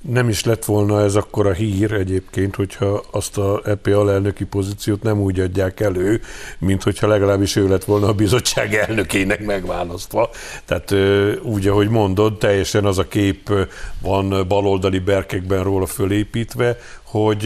Nem 0.00 0.28
is 0.28 0.44
lett 0.44 0.64
volna 0.64 1.02
ez 1.02 1.14
akkor 1.14 1.46
a 1.46 1.52
hír 1.52 1.92
egyébként, 1.92 2.54
hogyha 2.54 3.04
azt 3.10 3.38
a 3.38 3.60
EP 3.64 3.86
alelnöki 3.86 4.44
pozíciót 4.44 5.02
nem 5.02 5.20
úgy 5.20 5.40
adják 5.40 5.80
elő, 5.80 6.20
mint 6.58 6.82
hogyha 6.82 7.06
legalábbis 7.06 7.56
ő 7.56 7.68
lett 7.68 7.84
volna 7.84 8.06
a 8.06 8.12
bizottság 8.12 8.74
elnökének 8.74 9.44
megválasztva. 9.44 10.30
Tehát 10.64 10.94
úgy, 11.42 11.66
ahogy 11.66 11.88
mondod, 11.88 12.38
teljesen 12.38 12.84
az 12.84 12.98
a 12.98 13.08
kép 13.08 13.50
van 14.00 14.48
baloldali 14.48 14.98
berkekben 14.98 15.62
róla 15.62 15.86
fölépítve, 15.86 16.78
hogy 17.06 17.44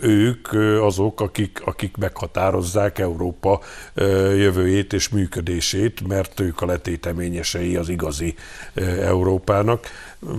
ők 0.00 0.52
azok, 0.82 1.20
akik, 1.20 1.60
akik 1.64 1.96
meghatározzák 1.96 2.98
Európa 2.98 3.60
jövőjét 4.36 4.92
és 4.92 5.08
működését, 5.08 6.06
mert 6.06 6.40
ők 6.40 6.60
a 6.60 6.66
letéteményesei 6.66 7.76
az 7.76 7.88
igazi 7.88 8.34
Európának. 9.00 9.86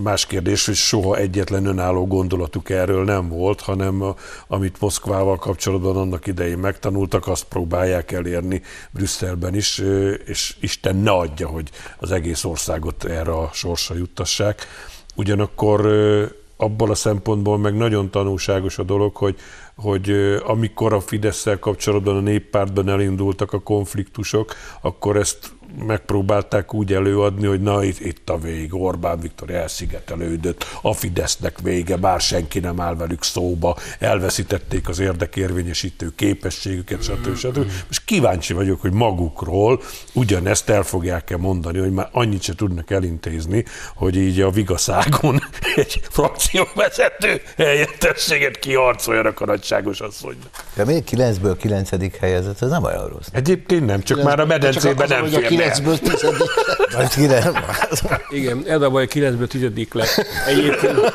Más 0.03 0.25
kérdés, 0.25 0.65
hogy 0.65 0.75
soha 0.75 1.15
egyetlen 1.17 1.65
önálló 1.65 2.07
gondolatuk 2.07 2.69
erről 2.69 3.03
nem 3.03 3.29
volt, 3.29 3.61
hanem 3.61 4.15
amit 4.47 4.79
Moszkvával 4.79 5.37
kapcsolatban 5.37 5.97
annak 5.97 6.27
idején 6.27 6.57
megtanultak, 6.57 7.27
azt 7.27 7.43
próbálják 7.43 8.11
elérni 8.11 8.61
Brüsszelben 8.91 9.55
is, 9.55 9.83
és 10.25 10.55
Isten 10.59 10.95
ne 10.95 11.11
adja, 11.11 11.47
hogy 11.47 11.69
az 11.97 12.11
egész 12.11 12.43
országot 12.43 13.05
erre 13.05 13.31
a 13.31 13.49
sorsa 13.53 13.95
juttassák. 13.95 14.67
Ugyanakkor 15.15 15.87
abban 16.61 16.89
a 16.89 16.95
szempontból 16.95 17.57
meg 17.57 17.75
nagyon 17.75 18.09
tanulságos 18.09 18.77
a 18.77 18.83
dolog, 18.83 19.15
hogy, 19.15 19.35
hogy 19.75 20.11
amikor 20.45 20.93
a 20.93 20.99
fidesz 20.99 21.45
kapcsolatban 21.59 22.15
a 22.15 22.19
néppártban 22.19 22.89
elindultak 22.89 23.53
a 23.53 23.59
konfliktusok, 23.59 24.53
akkor 24.81 25.17
ezt 25.17 25.51
megpróbálták 25.77 26.73
úgy 26.73 26.93
előadni, 26.93 27.47
hogy 27.47 27.61
na 27.61 27.83
itt, 27.83 27.99
itt 27.99 28.29
a 28.29 28.37
vég, 28.37 28.73
Orbán 28.73 29.19
Viktor 29.19 29.49
elszigetelődött, 29.49 30.65
a 30.81 30.93
Fidesznek 30.93 31.59
vége, 31.59 31.95
bár 31.95 32.21
senki 32.21 32.59
nem 32.59 32.79
áll 32.79 32.95
velük 32.95 33.23
szóba, 33.23 33.77
elveszítették 33.99 34.89
az 34.89 34.99
érdekérvényesítő 34.99 36.11
képességüket, 36.15 37.03
stb. 37.03 37.35
stb. 37.35 37.71
Most 37.87 38.05
kíváncsi 38.05 38.53
vagyok, 38.53 38.81
hogy 38.81 38.93
magukról 38.93 39.81
ugyanezt 40.13 40.69
el 40.69 40.83
fogják-e 40.83 41.37
mondani, 41.37 41.79
hogy 41.79 41.91
már 41.91 42.09
annyit 42.11 42.41
se 42.41 42.55
tudnak 42.55 42.91
elintézni, 42.91 43.65
hogy 43.95 44.15
így 44.15 44.41
a 44.41 44.49
Vigaszágon 44.49 45.41
egy 45.75 46.01
frakcióvezető 46.09 47.41
helyettességet 47.57 48.59
kiharcoljanak 48.59 49.41
a 49.41 49.45
nagyságos 49.45 49.99
asszonynak. 49.99 50.49
De 50.75 50.85
még 50.85 51.03
9-ből 51.11 51.55
9. 51.59 52.19
helyezett, 52.19 52.61
ez 52.61 52.69
nem 52.69 52.83
olyan 52.83 53.07
rossz. 53.07 53.27
Egyébként 53.31 53.85
nem, 53.85 54.01
csak 54.01 54.23
már 54.23 54.39
a 54.39 54.45
medencében 54.45 55.07
nem 55.07 55.25
fér 55.25 55.58
9-ből 55.59 55.99
10 57.07 57.33
Igen, 58.29 58.63
ez 58.67 58.81
a 58.81 58.89
baj, 58.89 59.07
9-ből 59.13 59.47
10 59.47 59.87
lett. 59.91 60.25
Egyébként 60.47 61.13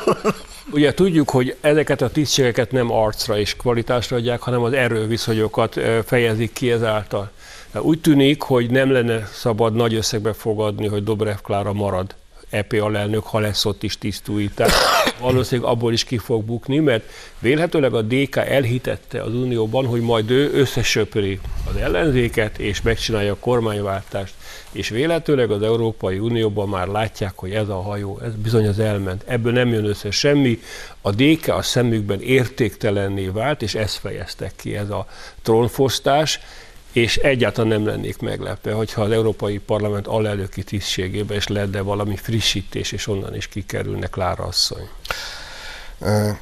ugye 0.71 0.93
tudjuk, 0.93 1.29
hogy 1.29 1.55
ezeket 1.61 2.01
a 2.01 2.09
tisztségeket 2.09 2.71
nem 2.71 2.91
arcra 2.91 3.37
és 3.37 3.55
kvalitásra 3.55 4.17
adják, 4.17 4.41
hanem 4.41 4.61
az 4.61 4.73
erőviszonyokat 4.73 5.79
fejezik 6.05 6.53
ki 6.53 6.71
ezáltal. 6.71 7.31
Úgy 7.73 8.01
tűnik, 8.01 8.41
hogy 8.41 8.69
nem 8.69 8.91
lenne 8.91 9.29
szabad 9.33 9.73
nagy 9.73 9.93
összegbe 9.93 10.33
fogadni, 10.33 10.87
hogy 10.87 11.03
Dobrev 11.03 11.37
Klára 11.43 11.73
marad 11.73 12.15
EP 12.49 12.73
alelnök, 12.79 13.23
ha 13.23 13.39
lesz 13.39 13.65
ott 13.65 13.83
is 13.83 13.97
tisztújítás. 13.97 14.71
Valószínűleg 15.19 15.71
abból 15.71 15.93
is 15.93 16.03
ki 16.03 16.17
fog 16.17 16.43
bukni, 16.43 16.79
mert 16.79 17.03
vélhetőleg 17.39 17.93
a 17.93 18.01
DK 18.01 18.35
elhitette 18.35 19.21
az 19.21 19.33
Unióban, 19.33 19.85
hogy 19.85 20.01
majd 20.01 20.29
ő 20.29 20.51
összesöpri 20.53 21.39
az 21.69 21.75
ellenzéket, 21.75 22.59
és 22.59 22.81
megcsinálja 22.81 23.31
a 23.31 23.37
kormányváltást. 23.39 24.33
És 24.71 24.89
véletőleg 24.89 25.51
az 25.51 25.61
Európai 25.61 26.19
Unióban 26.19 26.69
már 26.69 26.87
látják, 26.87 27.33
hogy 27.35 27.51
ez 27.51 27.69
a 27.69 27.81
hajó, 27.81 28.19
ez 28.23 28.35
bizony 28.35 28.67
az 28.67 28.79
elment. 28.79 29.23
Ebből 29.25 29.51
nem 29.51 29.67
jön 29.67 29.85
össze 29.85 30.11
semmi. 30.11 30.59
A 31.01 31.11
DK 31.11 31.47
a 31.47 31.61
szemükben 31.61 32.21
értéktelenné 32.21 33.27
vált, 33.27 33.61
és 33.61 33.75
ezt 33.75 33.97
fejeztek 33.97 34.53
ki, 34.55 34.75
ez 34.75 34.89
a 34.89 35.07
trónfosztás 35.41 36.39
és 36.95 37.17
egyáltalán 37.17 37.69
nem 37.69 37.85
lennék 37.85 38.17
meglepve, 38.17 38.73
hogyha 38.73 39.01
az 39.01 39.11
Európai 39.11 39.57
Parlament 39.57 40.07
alelnöki 40.07 40.63
tisztségébe 40.63 41.35
is 41.35 41.47
lenne 41.47 41.81
valami 41.81 42.15
frissítés, 42.15 42.91
és 42.91 43.07
onnan 43.07 43.35
is 43.35 43.47
kikerülnek 43.47 44.09
Klára 44.09 44.43
asszony. 44.43 44.89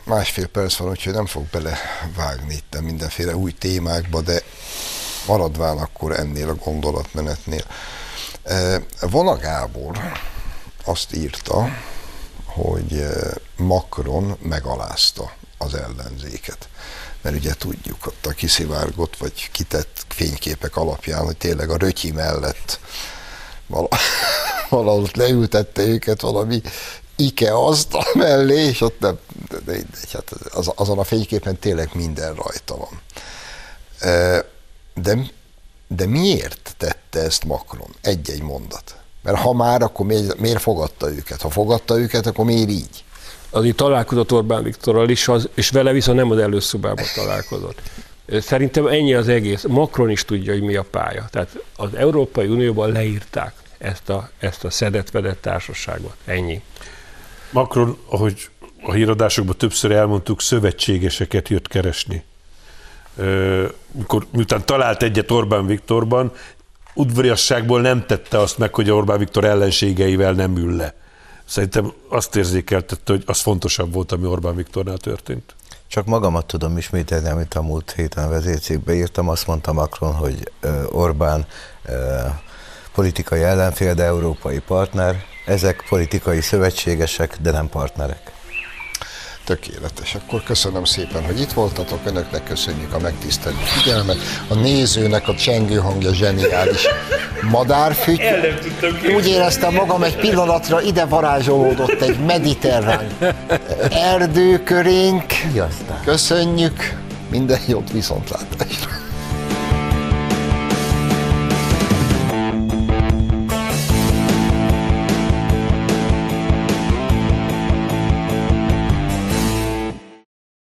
Másfél 0.04 0.48
perc 0.48 0.76
van, 0.76 0.90
úgyhogy 0.90 1.14
nem 1.14 1.26
fog 1.26 1.46
belevágni 1.52 2.54
itt 2.54 2.82
mindenféle 2.82 3.36
új 3.36 3.52
témákba, 3.52 4.22
de 4.22 4.42
maradván 5.28 5.78
akkor 5.78 6.12
ennél 6.12 6.50
a 6.50 6.56
gondolatmenetnél. 6.56 7.64
Vona 9.02 9.38
Gábor 9.38 9.98
azt 10.86 11.16
írta, 11.16 11.68
hogy 12.46 13.06
Macron 13.56 14.38
megalázta 14.42 15.32
az 15.58 15.74
ellenzéket 15.74 16.68
mert 17.24 17.36
ugye 17.36 17.54
tudjuk 17.54 18.06
ott 18.06 18.26
a 18.26 18.32
kiszivárgott 18.32 19.18
vagy 19.18 19.50
kitett 19.52 20.06
fényképek 20.08 20.76
alapján, 20.76 21.26
hogy 21.26 21.38
tényleg 21.38 21.70
a 21.70 21.78
rötyi 21.78 22.12
mellett 22.12 22.80
valahol 24.70 25.10
leültette 25.14 25.82
őket 25.82 26.22
valami 26.22 26.62
ike 27.16 27.54
asztal 27.54 28.06
mellé, 28.14 28.66
és 28.66 28.82
ott 28.82 29.00
nem, 29.00 29.18
de, 29.50 29.58
de, 29.66 29.72
de, 29.74 29.86
hát 30.12 30.32
az, 30.32 30.72
azon 30.76 31.00
a 31.00 31.04
fényképen 31.04 31.60
tényleg 31.60 31.90
minden 31.94 32.34
rajta 32.34 32.78
van. 32.78 33.02
De, 34.94 35.18
de 35.88 36.06
miért 36.06 36.76
tette 36.78 37.20
ezt 37.20 37.44
Macron? 37.44 37.96
Egy-egy 38.02 38.42
mondat. 38.42 38.96
Mert 39.22 39.38
ha 39.38 39.54
már, 39.54 39.82
akkor 39.82 40.06
miért, 40.06 40.40
miért 40.40 40.62
fogadta 40.62 41.12
őket? 41.12 41.42
Ha 41.42 41.50
fogadta 41.50 42.00
őket, 42.00 42.26
akkor 42.26 42.46
miért 42.46 42.70
így? 42.70 43.04
Azért 43.54 43.76
találkozott 43.76 44.32
Orbán 44.32 44.64
Viktorral 44.64 45.10
is, 45.10 45.28
az, 45.28 45.50
és 45.54 45.70
vele 45.70 45.92
viszont 45.92 46.18
nem 46.18 46.32
az 46.32 46.38
előszobában 46.38 47.06
találkozott. 47.16 47.82
Szerintem 48.40 48.88
ennyi 48.88 49.14
az 49.14 49.28
egész. 49.28 49.64
Macron 49.64 50.10
is 50.10 50.26
tudja, 50.26 50.54
hogy 50.54 50.62
mi 50.62 50.76
a 50.76 50.84
pálya. 50.84 51.26
Tehát 51.32 51.64
az 51.76 51.96
Európai 51.96 52.48
Unióban 52.48 52.92
leírták 52.92 53.54
ezt 53.78 54.10
a, 54.10 54.30
ezt 54.40 54.64
a 54.64 54.70
szedett-vedett 54.70 55.42
társaságot. 55.42 56.16
Ennyi. 56.26 56.62
Macron, 57.50 57.98
ahogy 58.06 58.50
a 58.82 58.92
híradásokban 58.92 59.58
többször 59.58 59.92
elmondtuk, 59.92 60.42
szövetségeseket 60.42 61.50
jött 61.50 61.68
keresni. 61.68 62.24
Mikor, 63.92 64.26
miután 64.32 64.66
talált 64.66 65.04
egyet 65.04 65.32
Orbán 65.32 65.66
Viktorban, 65.66 66.32
udvariasságból 66.94 67.82
nem 67.82 68.06
tette 68.06 68.40
azt 68.40 68.58
meg, 68.58 68.74
hogy 68.74 68.92
Orbán 68.92 69.18
Viktor 69.18 69.44
ellenségeivel 69.44 70.34
nem 70.34 70.58
ül 70.58 70.76
le. 70.76 70.94
Szerintem 71.54 71.94
azt 72.10 72.36
érzékeltette, 72.36 73.12
hogy 73.12 73.24
az 73.26 73.40
fontosabb 73.40 73.94
volt, 73.94 74.12
ami 74.12 74.26
Orbán 74.26 74.56
Viktornál 74.56 74.98
történt. 74.98 75.56
Csak 75.88 76.06
magamat 76.06 76.46
tudom 76.46 76.78
ismételni, 76.78 77.30
amit 77.30 77.54
a 77.54 77.62
múlt 77.62 77.92
héten 77.92 78.24
a 78.24 78.30
vezércégbe 78.30 78.94
írtam. 78.94 79.30
Azt 79.30 79.48
mondta 79.48 79.74
Macron, 79.74 80.14
hogy 80.14 80.52
Orbán 80.92 81.46
politikai 82.94 83.42
ellenfél, 83.42 83.94
de 83.94 84.04
európai 84.04 84.60
partner. 84.60 85.24
Ezek 85.46 85.86
politikai 85.90 86.42
szövetségesek, 86.42 87.38
de 87.42 87.52
nem 87.52 87.70
partnerek. 87.70 88.32
Tökéletes. 89.46 90.16
Akkor 90.16 90.44
köszönöm 90.44 90.84
szépen, 90.84 91.26
hogy 91.26 91.40
itt 91.40 91.52
voltatok. 91.52 92.00
Önöknek 92.06 92.44
köszönjük 92.44 92.94
a 92.94 93.00
megtisztelő 93.00 93.56
figyelmet. 93.56 94.18
A 94.48 94.54
nézőnek 94.54 95.28
a 95.28 95.36
csengő 95.36 95.76
hangja 95.76 96.14
zseniális. 96.14 96.88
Madárfüty. 97.52 98.22
Úgy 99.16 99.28
éreztem 99.28 99.74
magam 99.74 100.04
egy 100.04 100.16
pillanatra, 100.16 100.82
ide 100.82 101.06
varázsolódott 101.06 102.02
egy 102.02 102.20
mediterrán 102.20 103.08
erdőkörénk. 103.90 105.26
Köszönjük. 106.06 107.02
Minden 107.30 107.60
jót 107.68 107.92
viszontlátásra. 107.92 109.03